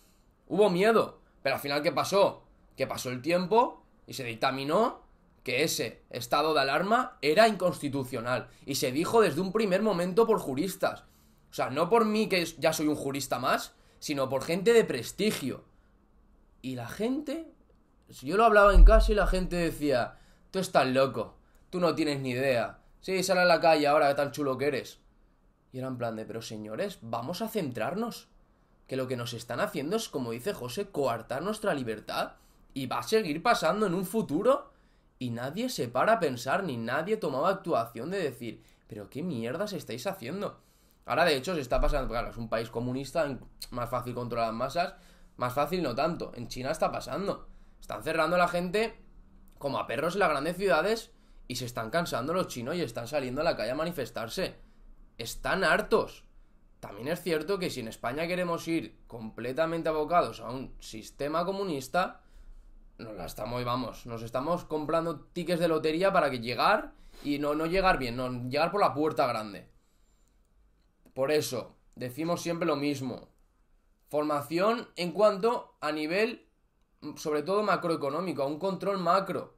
Hubo 0.48 0.70
miedo, 0.70 1.20
pero 1.42 1.56
al 1.56 1.60
final, 1.60 1.82
¿qué 1.82 1.92
pasó? 1.92 2.44
Que 2.76 2.86
pasó 2.86 3.10
el 3.10 3.22
tiempo 3.22 3.82
y 4.06 4.14
se 4.14 4.24
dictaminó 4.24 5.02
que 5.42 5.62
ese 5.62 6.02
estado 6.10 6.54
de 6.54 6.60
alarma 6.60 7.18
era 7.20 7.46
inconstitucional 7.48 8.48
y 8.64 8.76
se 8.76 8.92
dijo 8.92 9.20
desde 9.20 9.42
un 9.42 9.52
primer 9.52 9.82
momento 9.82 10.26
por 10.26 10.38
juristas. 10.38 11.04
O 11.50 11.54
sea, 11.54 11.70
no 11.70 11.88
por 11.88 12.06
mí 12.06 12.28
que 12.28 12.44
ya 12.58 12.72
soy 12.72 12.88
un 12.88 12.96
jurista 12.96 13.38
más, 13.38 13.74
sino 14.00 14.28
por 14.28 14.42
gente 14.42 14.72
de 14.72 14.84
prestigio. 14.84 15.64
Y 16.62 16.76
la 16.76 16.88
gente, 16.88 17.52
yo 18.22 18.36
lo 18.36 18.44
hablaba 18.44 18.74
en 18.74 18.84
casa 18.84 19.12
y 19.12 19.14
la 19.14 19.26
gente 19.26 19.56
decía, 19.56 20.18
tú 20.50 20.58
estás 20.58 20.86
loco, 20.86 21.36
tú 21.70 21.78
no 21.78 21.94
tienes 21.94 22.20
ni 22.20 22.30
idea. 22.30 22.78
Sí, 23.04 23.22
sal 23.22 23.36
a 23.36 23.44
la 23.44 23.60
calle 23.60 23.86
ahora, 23.86 24.08
que 24.08 24.14
tan 24.14 24.32
chulo 24.32 24.56
que 24.56 24.66
eres. 24.66 24.98
Y 25.72 25.78
era 25.78 25.88
en 25.88 25.98
plan 25.98 26.16
de, 26.16 26.24
pero 26.24 26.40
señores, 26.40 27.00
vamos 27.02 27.42
a 27.42 27.48
centrarnos. 27.48 28.28
Que 28.86 28.96
lo 28.96 29.06
que 29.06 29.18
nos 29.18 29.34
están 29.34 29.60
haciendo 29.60 29.96
es, 29.96 30.08
como 30.08 30.30
dice 30.30 30.54
José, 30.54 30.86
coartar 30.86 31.42
nuestra 31.42 31.74
libertad. 31.74 32.36
Y 32.72 32.86
va 32.86 33.00
a 33.00 33.02
seguir 33.02 33.42
pasando 33.42 33.84
en 33.84 33.92
un 33.92 34.06
futuro 34.06 34.72
y 35.18 35.28
nadie 35.28 35.68
se 35.68 35.86
para 35.88 36.14
a 36.14 36.18
pensar, 36.18 36.64
ni 36.64 36.78
nadie 36.78 37.18
tomaba 37.18 37.50
actuación 37.50 38.10
de 38.10 38.22
decir, 38.22 38.62
pero 38.86 39.10
qué 39.10 39.22
mierdas 39.22 39.74
estáis 39.74 40.06
haciendo. 40.06 40.62
Ahora, 41.04 41.26
de 41.26 41.36
hecho, 41.36 41.54
se 41.54 41.60
está 41.60 41.82
pasando, 41.82 42.08
claro, 42.08 42.30
es 42.30 42.38
un 42.38 42.48
país 42.48 42.70
comunista, 42.70 43.38
más 43.70 43.90
fácil 43.90 44.14
controlar 44.14 44.46
las 44.46 44.56
masas, 44.56 44.94
más 45.36 45.52
fácil 45.52 45.82
no 45.82 45.94
tanto. 45.94 46.32
En 46.36 46.48
China 46.48 46.70
está 46.70 46.90
pasando. 46.90 47.48
Están 47.82 48.02
cerrando 48.02 48.36
a 48.36 48.38
la 48.38 48.48
gente 48.48 48.98
como 49.58 49.78
a 49.78 49.86
perros 49.86 50.14
en 50.14 50.20
las 50.20 50.30
grandes 50.30 50.56
ciudades 50.56 51.13
y 51.46 51.56
se 51.56 51.66
están 51.66 51.90
cansando 51.90 52.32
los 52.32 52.48
chinos 52.48 52.76
y 52.76 52.82
están 52.82 53.08
saliendo 53.08 53.40
a 53.40 53.44
la 53.44 53.56
calle 53.56 53.70
a 53.70 53.76
manifestarse. 53.76 54.56
Están 55.18 55.64
hartos. 55.64 56.24
También 56.80 57.08
es 57.08 57.22
cierto 57.22 57.58
que 57.58 57.70
si 57.70 57.80
en 57.80 57.88
España 57.88 58.26
queremos 58.26 58.66
ir 58.68 58.98
completamente 59.06 59.88
abocados 59.88 60.40
a 60.40 60.50
un 60.50 60.74
sistema 60.80 61.44
comunista, 61.44 62.22
nos 62.98 63.16
la 63.16 63.26
estamos, 63.26 63.64
vamos, 63.64 64.06
nos 64.06 64.22
estamos 64.22 64.64
comprando 64.64 65.20
tickets 65.20 65.60
de 65.60 65.68
lotería 65.68 66.12
para 66.12 66.30
que 66.30 66.40
llegar 66.40 66.92
y 67.22 67.38
no, 67.38 67.54
no 67.54 67.66
llegar 67.66 67.98
bien, 67.98 68.16
no, 68.16 68.30
llegar 68.48 68.70
por 68.70 68.80
la 68.80 68.94
puerta 68.94 69.26
grande. 69.26 69.68
Por 71.14 71.30
eso, 71.30 71.76
decimos 71.94 72.42
siempre 72.42 72.66
lo 72.66 72.76
mismo. 72.76 73.28
Formación 74.08 74.88
en 74.96 75.12
cuanto 75.12 75.76
a 75.80 75.92
nivel, 75.92 76.46
sobre 77.16 77.42
todo 77.42 77.62
macroeconómico, 77.62 78.42
a 78.42 78.46
un 78.46 78.58
control 78.58 78.98
macro. 78.98 79.54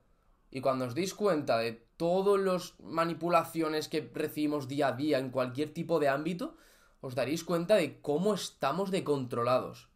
Y 0.50 0.60
cuando 0.60 0.86
os 0.86 0.94
deis 0.94 1.14
cuenta 1.14 1.58
de 1.58 1.72
todas 1.96 2.40
las 2.40 2.78
manipulaciones 2.80 3.88
que 3.88 4.10
recibimos 4.14 4.68
día 4.68 4.88
a 4.88 4.92
día 4.92 5.18
en 5.18 5.30
cualquier 5.30 5.72
tipo 5.72 5.98
de 5.98 6.08
ámbito, 6.08 6.56
os 7.00 7.14
daréis 7.14 7.44
cuenta 7.44 7.76
de 7.76 8.00
cómo 8.00 8.34
estamos 8.34 8.90
decontrolados. 8.90 9.88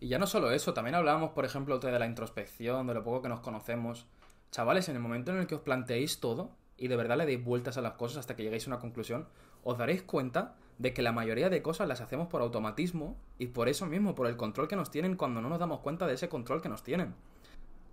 Y 0.00 0.08
ya 0.08 0.18
no 0.18 0.26
solo 0.26 0.50
eso, 0.50 0.74
también 0.74 0.96
hablábamos, 0.96 1.30
por 1.30 1.44
ejemplo, 1.44 1.78
de 1.78 1.98
la 1.98 2.06
introspección, 2.06 2.86
de 2.86 2.94
lo 2.94 3.04
poco 3.04 3.22
que 3.22 3.28
nos 3.28 3.40
conocemos. 3.40 4.06
Chavales, 4.50 4.88
en 4.88 4.96
el 4.96 5.02
momento 5.02 5.30
en 5.30 5.38
el 5.38 5.46
que 5.46 5.54
os 5.54 5.60
planteéis 5.60 6.20
todo, 6.20 6.50
y 6.76 6.88
de 6.88 6.96
verdad 6.96 7.16
le 7.16 7.26
deis 7.26 7.44
vueltas 7.44 7.76
a 7.76 7.82
las 7.82 7.92
cosas 7.92 8.18
hasta 8.18 8.34
que 8.34 8.42
lleguéis 8.42 8.66
a 8.66 8.70
una 8.70 8.80
conclusión, 8.80 9.28
os 9.62 9.78
daréis 9.78 10.02
cuenta 10.02 10.56
de 10.78 10.92
que 10.92 11.02
la 11.02 11.12
mayoría 11.12 11.48
de 11.48 11.62
cosas 11.62 11.86
las 11.86 12.00
hacemos 12.00 12.26
por 12.28 12.42
automatismo 12.42 13.16
y 13.38 13.46
por 13.46 13.68
eso 13.68 13.86
mismo, 13.86 14.14
por 14.16 14.26
el 14.26 14.36
control 14.36 14.66
que 14.66 14.74
nos 14.74 14.90
tienen 14.90 15.16
cuando 15.16 15.40
no 15.40 15.48
nos 15.48 15.60
damos 15.60 15.80
cuenta 15.80 16.06
de 16.06 16.14
ese 16.14 16.28
control 16.28 16.60
que 16.60 16.68
nos 16.68 16.82
tienen. 16.82 17.14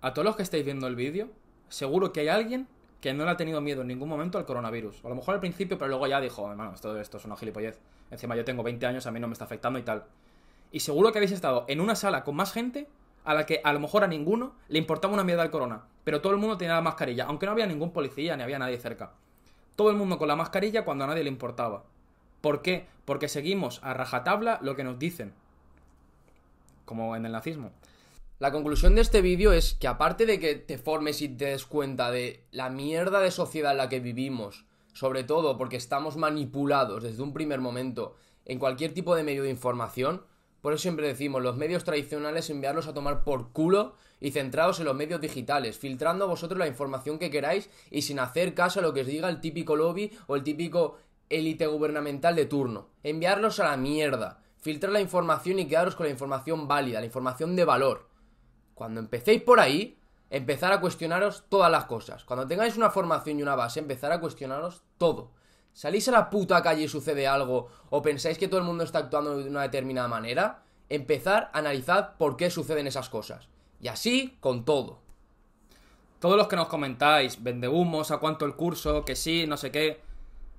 A 0.00 0.12
todos 0.12 0.26
los 0.26 0.36
que 0.36 0.42
estáis 0.42 0.64
viendo 0.64 0.88
el 0.88 0.96
vídeo, 0.96 1.30
seguro 1.70 2.12
que 2.12 2.20
hay 2.20 2.28
alguien 2.28 2.68
que 3.00 3.14
no 3.14 3.24
le 3.24 3.30
ha 3.30 3.36
tenido 3.36 3.62
miedo 3.62 3.80
en 3.80 3.88
ningún 3.88 4.08
momento 4.08 4.36
al 4.36 4.44
coronavirus. 4.44 5.02
a 5.04 5.08
lo 5.08 5.14
mejor 5.14 5.34
al 5.34 5.40
principio, 5.40 5.78
pero 5.78 5.88
luego 5.88 6.06
ya 6.06 6.20
dijo, 6.20 6.50
hermano, 6.50 6.74
esto, 6.74 7.00
esto 7.00 7.16
es 7.16 7.24
una 7.24 7.36
gilipollez. 7.36 7.80
Encima 8.10 8.36
yo 8.36 8.44
tengo 8.44 8.62
20 8.62 8.84
años, 8.86 9.06
a 9.06 9.10
mí 9.10 9.18
no 9.18 9.26
me 9.26 9.32
está 9.32 9.46
afectando 9.46 9.78
y 9.78 9.82
tal. 9.82 10.04
Y 10.70 10.80
seguro 10.80 11.10
que 11.10 11.18
habéis 11.18 11.32
estado 11.32 11.64
en 11.68 11.80
una 11.80 11.94
sala 11.94 12.24
con 12.24 12.36
más 12.36 12.52
gente 12.52 12.88
a 13.24 13.34
la 13.34 13.46
que 13.46 13.60
a 13.64 13.72
lo 13.72 13.80
mejor 13.80 14.04
a 14.04 14.06
ninguno 14.06 14.52
le 14.68 14.78
importaba 14.78 15.14
una 15.14 15.24
mierda 15.24 15.42
al 15.42 15.50
corona. 15.50 15.84
Pero 16.04 16.20
todo 16.20 16.32
el 16.32 16.38
mundo 16.38 16.58
tenía 16.58 16.74
la 16.74 16.80
mascarilla, 16.82 17.24
aunque 17.24 17.46
no 17.46 17.52
había 17.52 17.66
ningún 17.66 17.92
policía 17.92 18.36
ni 18.36 18.42
había 18.42 18.58
nadie 18.58 18.78
cerca. 18.78 19.12
Todo 19.76 19.90
el 19.90 19.96
mundo 19.96 20.18
con 20.18 20.28
la 20.28 20.36
mascarilla 20.36 20.84
cuando 20.84 21.04
a 21.04 21.06
nadie 21.06 21.24
le 21.24 21.30
importaba. 21.30 21.84
¿Por 22.40 22.62
qué? 22.62 22.86
Porque 23.04 23.28
seguimos 23.28 23.80
a 23.82 23.94
rajatabla 23.94 24.58
lo 24.62 24.76
que 24.76 24.84
nos 24.84 24.98
dicen. 24.98 25.32
Como 26.84 27.16
en 27.16 27.26
el 27.26 27.32
nazismo. 27.32 27.72
La 28.40 28.52
conclusión 28.52 28.94
de 28.94 29.02
este 29.02 29.20
vídeo 29.20 29.52
es 29.52 29.74
que 29.74 29.86
aparte 29.86 30.24
de 30.24 30.40
que 30.40 30.54
te 30.54 30.78
formes 30.78 31.20
y 31.20 31.28
te 31.28 31.44
des 31.44 31.66
cuenta 31.66 32.10
de 32.10 32.46
la 32.52 32.70
mierda 32.70 33.20
de 33.20 33.30
sociedad 33.30 33.72
en 33.72 33.76
la 33.76 33.90
que 33.90 34.00
vivimos, 34.00 34.64
sobre 34.94 35.24
todo 35.24 35.58
porque 35.58 35.76
estamos 35.76 36.16
manipulados 36.16 37.02
desde 37.02 37.22
un 37.22 37.34
primer 37.34 37.60
momento 37.60 38.16
en 38.46 38.58
cualquier 38.58 38.94
tipo 38.94 39.14
de 39.14 39.24
medio 39.24 39.42
de 39.42 39.50
información, 39.50 40.22
por 40.62 40.72
eso 40.72 40.80
siempre 40.80 41.06
decimos, 41.06 41.42
los 41.42 41.58
medios 41.58 41.84
tradicionales 41.84 42.48
enviarlos 42.48 42.86
a 42.86 42.94
tomar 42.94 43.24
por 43.24 43.52
culo 43.52 43.92
y 44.22 44.30
centrados 44.30 44.80
en 44.80 44.86
los 44.86 44.96
medios 44.96 45.20
digitales, 45.20 45.76
filtrando 45.76 46.26
vosotros 46.26 46.58
la 46.58 46.66
información 46.66 47.18
que 47.18 47.30
queráis 47.30 47.68
y 47.90 48.00
sin 48.00 48.20
hacer 48.20 48.54
caso 48.54 48.80
a 48.80 48.82
lo 48.82 48.94
que 48.94 49.02
os 49.02 49.06
diga 49.06 49.28
el 49.28 49.42
típico 49.42 49.76
lobby 49.76 50.12
o 50.28 50.34
el 50.34 50.44
típico 50.44 50.96
élite 51.28 51.66
gubernamental 51.66 52.34
de 52.36 52.46
turno. 52.46 52.88
Enviarlos 53.02 53.60
a 53.60 53.66
la 53.66 53.76
mierda, 53.76 54.42
filtrar 54.56 54.94
la 54.94 55.02
información 55.02 55.58
y 55.58 55.66
quedaros 55.66 55.94
con 55.94 56.06
la 56.06 56.12
información 56.12 56.66
válida, 56.66 57.00
la 57.00 57.06
información 57.06 57.54
de 57.54 57.66
valor. 57.66 58.09
Cuando 58.80 59.00
empecéis 59.00 59.42
por 59.42 59.60
ahí, 59.60 59.98
empezar 60.30 60.72
a 60.72 60.80
cuestionaros 60.80 61.44
todas 61.50 61.70
las 61.70 61.84
cosas. 61.84 62.24
Cuando 62.24 62.46
tengáis 62.46 62.78
una 62.78 62.88
formación 62.88 63.38
y 63.38 63.42
una 63.42 63.54
base, 63.54 63.78
empezar 63.78 64.10
a 64.10 64.20
cuestionaros 64.20 64.84
todo. 64.96 65.32
¿Salís 65.74 66.08
a 66.08 66.12
la 66.12 66.30
puta 66.30 66.62
calle 66.62 66.84
y 66.84 66.88
sucede 66.88 67.28
algo? 67.28 67.68
¿O 67.90 68.00
pensáis 68.00 68.38
que 68.38 68.48
todo 68.48 68.58
el 68.58 68.66
mundo 68.66 68.82
está 68.82 69.00
actuando 69.00 69.36
de 69.36 69.50
una 69.50 69.60
determinada 69.60 70.08
manera? 70.08 70.62
Empezar 70.88 71.50
a 71.52 71.58
analizar 71.58 72.16
por 72.16 72.38
qué 72.38 72.48
suceden 72.48 72.86
esas 72.86 73.10
cosas. 73.10 73.50
Y 73.82 73.88
así 73.88 74.38
con 74.40 74.64
todo. 74.64 75.00
Todos 76.18 76.38
los 76.38 76.48
que 76.48 76.56
nos 76.56 76.68
comentáis, 76.68 77.42
vende 77.42 77.68
humos, 77.68 78.10
a 78.10 78.16
cuánto 78.16 78.46
el 78.46 78.56
curso, 78.56 79.04
que 79.04 79.14
sí, 79.14 79.46
no 79.46 79.58
sé 79.58 79.70
qué. 79.70 80.00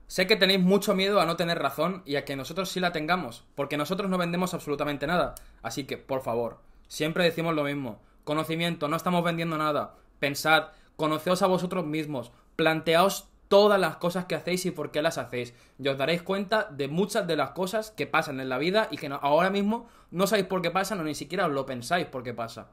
Sé 0.06 0.28
que 0.28 0.36
tenéis 0.36 0.62
mucho 0.62 0.94
miedo 0.94 1.22
a 1.22 1.26
no 1.26 1.38
tener 1.38 1.58
razón 1.58 2.04
y 2.06 2.18
a 2.18 2.24
que 2.24 2.36
nosotros 2.36 2.70
sí 2.70 2.80
la 2.80 2.92
tengamos, 2.92 3.46
porque 3.56 3.78
nosotros 3.78 4.12
no 4.12 4.20
vendemos 4.20 4.54
absolutamente 4.54 5.08
nada. 5.08 5.34
Así 5.64 5.86
que, 5.86 5.98
por 5.98 6.22
favor, 6.22 6.60
siempre 6.88 7.24
decimos 7.24 7.56
lo 7.56 7.64
mismo. 7.64 8.00
Conocimiento, 8.24 8.88
no 8.88 8.96
estamos 8.96 9.24
vendiendo 9.24 9.58
nada. 9.58 9.96
Pensad, 10.20 10.68
conoceos 10.96 11.42
a 11.42 11.48
vosotros 11.48 11.86
mismos, 11.86 12.32
planteaos 12.56 13.28
todas 13.48 13.80
las 13.80 13.98
cosas 13.98 14.26
que 14.26 14.36
hacéis 14.36 14.66
y 14.66 14.72
por 14.72 14.92
qué 14.92 15.02
las 15.02 15.18
hacéis. 15.18 15.54
Y 15.78 15.88
os 15.90 15.98
daréis 15.98 16.22
cuenta 16.22 16.70
de 16.72 16.88
muchas 16.88 17.28
de 17.28 17.36
las 17.36 17.50
cosas 17.50 17.92
que 17.92 18.08
pasan 18.08 18.40
en 18.40 18.48
la 18.48 18.58
vida 18.58 18.88
y 18.92 18.98
que 18.98 19.10
ahora 19.22 19.50
mismo 19.50 19.88
no 20.10 20.26
sabéis 20.26 20.48
por 20.48 20.62
qué 20.62 20.72
pasan 20.72 21.02
o 21.02 21.04
ni 21.04 21.16
siquiera 21.16 21.48
os 21.48 21.52
lo 21.52 21.66
pensáis 21.66 22.06
por 22.06 22.24
qué 22.24 22.34
pasa. 22.34 22.70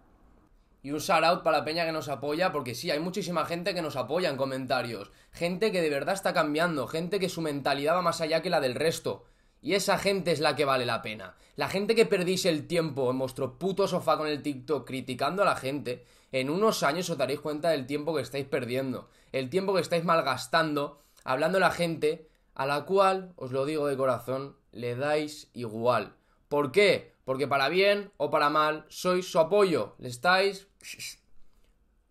Y 0.80 0.92
un 0.92 1.00
shout 1.00 1.24
out 1.24 1.42
para 1.42 1.58
la 1.58 1.64
peña 1.64 1.84
que 1.84 1.90
nos 1.90 2.08
apoya, 2.08 2.52
porque 2.52 2.76
sí, 2.76 2.90
hay 2.92 3.00
muchísima 3.00 3.44
gente 3.44 3.74
que 3.74 3.82
nos 3.82 3.96
apoya 3.96 4.30
en 4.30 4.36
comentarios. 4.36 5.10
Gente 5.32 5.72
que 5.72 5.82
de 5.82 5.90
verdad 5.90 6.14
está 6.14 6.32
cambiando, 6.32 6.86
gente 6.86 7.18
que 7.18 7.28
su 7.28 7.40
mentalidad 7.40 7.96
va 7.96 8.02
más 8.02 8.20
allá 8.20 8.42
que 8.42 8.50
la 8.50 8.60
del 8.60 8.76
resto. 8.76 9.24
Y 9.60 9.74
esa 9.74 9.98
gente 9.98 10.32
es 10.32 10.40
la 10.40 10.54
que 10.56 10.64
vale 10.64 10.86
la 10.86 11.02
pena. 11.02 11.36
La 11.56 11.68
gente 11.68 11.94
que 11.94 12.06
perdís 12.06 12.46
el 12.46 12.66
tiempo 12.66 13.10
en 13.10 13.18
vuestro 13.18 13.58
puto 13.58 13.88
sofá 13.88 14.16
con 14.16 14.28
el 14.28 14.42
TikTok 14.42 14.86
criticando 14.86 15.42
a 15.42 15.46
la 15.46 15.56
gente, 15.56 16.04
en 16.30 16.50
unos 16.50 16.82
años 16.82 17.10
os 17.10 17.18
daréis 17.18 17.40
cuenta 17.40 17.70
del 17.70 17.86
tiempo 17.86 18.14
que 18.14 18.22
estáis 18.22 18.46
perdiendo. 18.46 19.08
El 19.32 19.50
tiempo 19.50 19.74
que 19.74 19.80
estáis 19.80 20.04
malgastando 20.04 21.02
hablando 21.24 21.58
a 21.58 21.60
la 21.60 21.70
gente 21.70 22.28
a 22.54 22.66
la 22.66 22.84
cual, 22.84 23.32
os 23.36 23.52
lo 23.52 23.64
digo 23.66 23.86
de 23.86 23.96
corazón, 23.96 24.56
le 24.72 24.96
dais 24.96 25.48
igual. 25.52 26.16
¿Por 26.48 26.72
qué? 26.72 27.14
Porque 27.24 27.46
para 27.46 27.68
bien 27.68 28.10
o 28.16 28.30
para 28.30 28.50
mal 28.50 28.86
sois 28.88 29.30
su 29.30 29.38
apoyo. 29.38 29.94
Le 29.98 30.08
estáis 30.08 30.68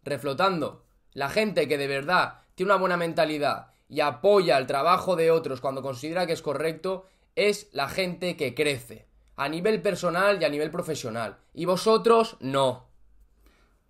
reflotando. 0.03 0.85
La 1.13 1.29
gente 1.29 1.67
que 1.67 1.77
de 1.77 1.87
verdad 1.87 2.41
tiene 2.55 2.71
una 2.71 2.79
buena 2.79 2.97
mentalidad 2.97 3.71
y 3.89 4.01
apoya 4.01 4.57
el 4.57 4.67
trabajo 4.67 5.15
de 5.15 5.31
otros 5.31 5.61
cuando 5.61 5.81
considera 5.81 6.27
que 6.27 6.33
es 6.33 6.41
correcto 6.41 7.05
es 7.37 7.69
la 7.71 7.87
gente 7.87 8.35
que 8.35 8.53
crece. 8.53 9.05
A 9.35 9.47
nivel 9.47 9.81
personal 9.81 10.41
y 10.41 10.45
a 10.45 10.49
nivel 10.49 10.71
profesional. 10.71 11.37
Y 11.53 11.65
vosotros 11.65 12.35
no. 12.39 12.87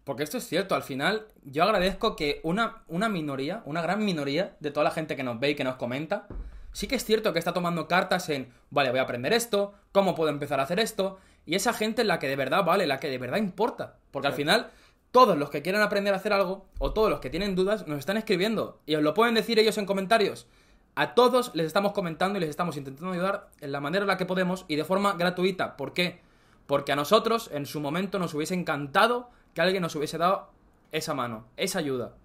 Porque 0.03 0.23
esto 0.23 0.37
es 0.37 0.47
cierto, 0.47 0.75
al 0.75 0.83
final 0.83 1.27
yo 1.43 1.63
agradezco 1.63 2.15
que 2.15 2.41
una, 2.43 2.83
una 2.87 3.09
minoría, 3.09 3.61
una 3.65 3.81
gran 3.81 4.05
minoría 4.05 4.55
de 4.59 4.71
toda 4.71 4.83
la 4.83 4.91
gente 4.91 5.15
que 5.15 5.23
nos 5.23 5.39
ve 5.39 5.51
y 5.51 5.55
que 5.55 5.63
nos 5.63 5.75
comenta, 5.75 6.27
sí 6.73 6.87
que 6.87 6.95
es 6.95 7.05
cierto 7.05 7.33
que 7.33 7.39
está 7.39 7.53
tomando 7.53 7.87
cartas 7.87 8.29
en, 8.29 8.53
vale, 8.69 8.89
voy 8.89 8.99
a 8.99 9.03
aprender 9.03 9.33
esto, 9.33 9.73
cómo 9.91 10.13
puedo 10.13 10.29
empezar 10.29 10.59
a 10.59 10.63
hacer 10.63 10.79
esto, 10.79 11.17
y 11.45 11.55
esa 11.55 11.73
gente 11.73 12.03
es 12.03 12.07
la 12.07 12.19
que 12.19 12.27
de 12.27 12.35
verdad 12.35 12.63
vale, 12.65 12.85
la 12.85 12.99
que 12.99 13.09
de 13.09 13.17
verdad 13.17 13.37
importa. 13.37 13.97
Porque 14.11 14.27
al 14.27 14.33
final 14.33 14.71
todos 15.11 15.37
los 15.37 15.49
que 15.49 15.61
quieran 15.61 15.81
aprender 15.81 16.13
a 16.13 16.17
hacer 16.17 16.33
algo, 16.33 16.67
o 16.79 16.91
todos 16.91 17.09
los 17.09 17.21
que 17.21 17.29
tienen 17.29 17.55
dudas, 17.55 17.87
nos 17.87 17.99
están 17.99 18.17
escribiendo. 18.17 18.81
Y 18.85 18.95
os 18.95 19.03
lo 19.03 19.13
pueden 19.13 19.35
decir 19.35 19.57
ellos 19.57 19.77
en 19.77 19.85
comentarios. 19.85 20.47
A 20.99 21.13
todos 21.13 21.51
les 21.53 21.67
estamos 21.67 21.91
comentando 21.91 22.39
y 22.39 22.41
les 22.41 22.49
estamos 22.49 22.75
intentando 22.75 23.11
ayudar 23.11 23.51
en 23.61 23.71
la 23.71 23.79
manera 23.79 24.01
en 24.01 24.07
la 24.07 24.17
que 24.17 24.25
podemos 24.25 24.65
y 24.67 24.77
de 24.77 24.83
forma 24.83 25.13
gratuita. 25.13 25.77
¿Por 25.77 25.93
qué? 25.93 26.21
Porque 26.65 26.91
a 26.91 26.95
nosotros, 26.95 27.51
en 27.53 27.67
su 27.67 27.79
momento, 27.79 28.17
nos 28.17 28.33
hubiese 28.33 28.55
encantado 28.55 29.29
que 29.53 29.61
alguien 29.61 29.83
nos 29.83 29.95
hubiese 29.95 30.17
dado 30.17 30.49
esa 30.91 31.13
mano, 31.13 31.45
esa 31.55 31.77
ayuda. 31.77 32.15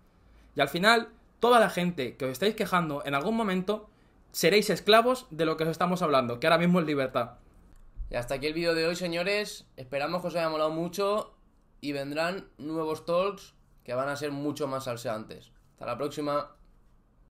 Y 0.56 0.62
al 0.62 0.70
final, 0.70 1.11
toda 1.38 1.61
la 1.61 1.68
gente 1.68 2.16
que 2.16 2.24
os 2.24 2.30
estáis 2.30 2.54
quejando, 2.54 3.04
en 3.04 3.14
algún 3.14 3.37
momento, 3.37 3.90
seréis 4.30 4.70
esclavos 4.70 5.26
de 5.28 5.44
lo 5.44 5.58
que 5.58 5.64
os 5.64 5.70
estamos 5.70 6.00
hablando, 6.00 6.40
que 6.40 6.46
ahora 6.46 6.56
mismo 6.56 6.80
es 6.80 6.87
libertad. 6.87 7.32
Y 8.08 8.14
hasta 8.14 8.37
aquí 8.37 8.46
el 8.46 8.54
vídeo 8.54 8.74
de 8.74 8.87
hoy, 8.87 8.96
señores. 8.96 9.66
Esperamos 9.76 10.22
que 10.22 10.28
os 10.28 10.35
haya 10.35 10.48
molado 10.48 10.70
mucho 10.70 11.35
y 11.82 11.92
vendrán 11.92 12.48
nuevos 12.56 13.04
talks 13.04 13.52
que 13.85 13.92
van 13.92 14.08
a 14.08 14.16
ser 14.16 14.30
mucho 14.30 14.66
más 14.66 14.85
salseantes. 14.85 15.52
Hasta 15.72 15.85
la 15.85 15.98
próxima. 15.98 16.56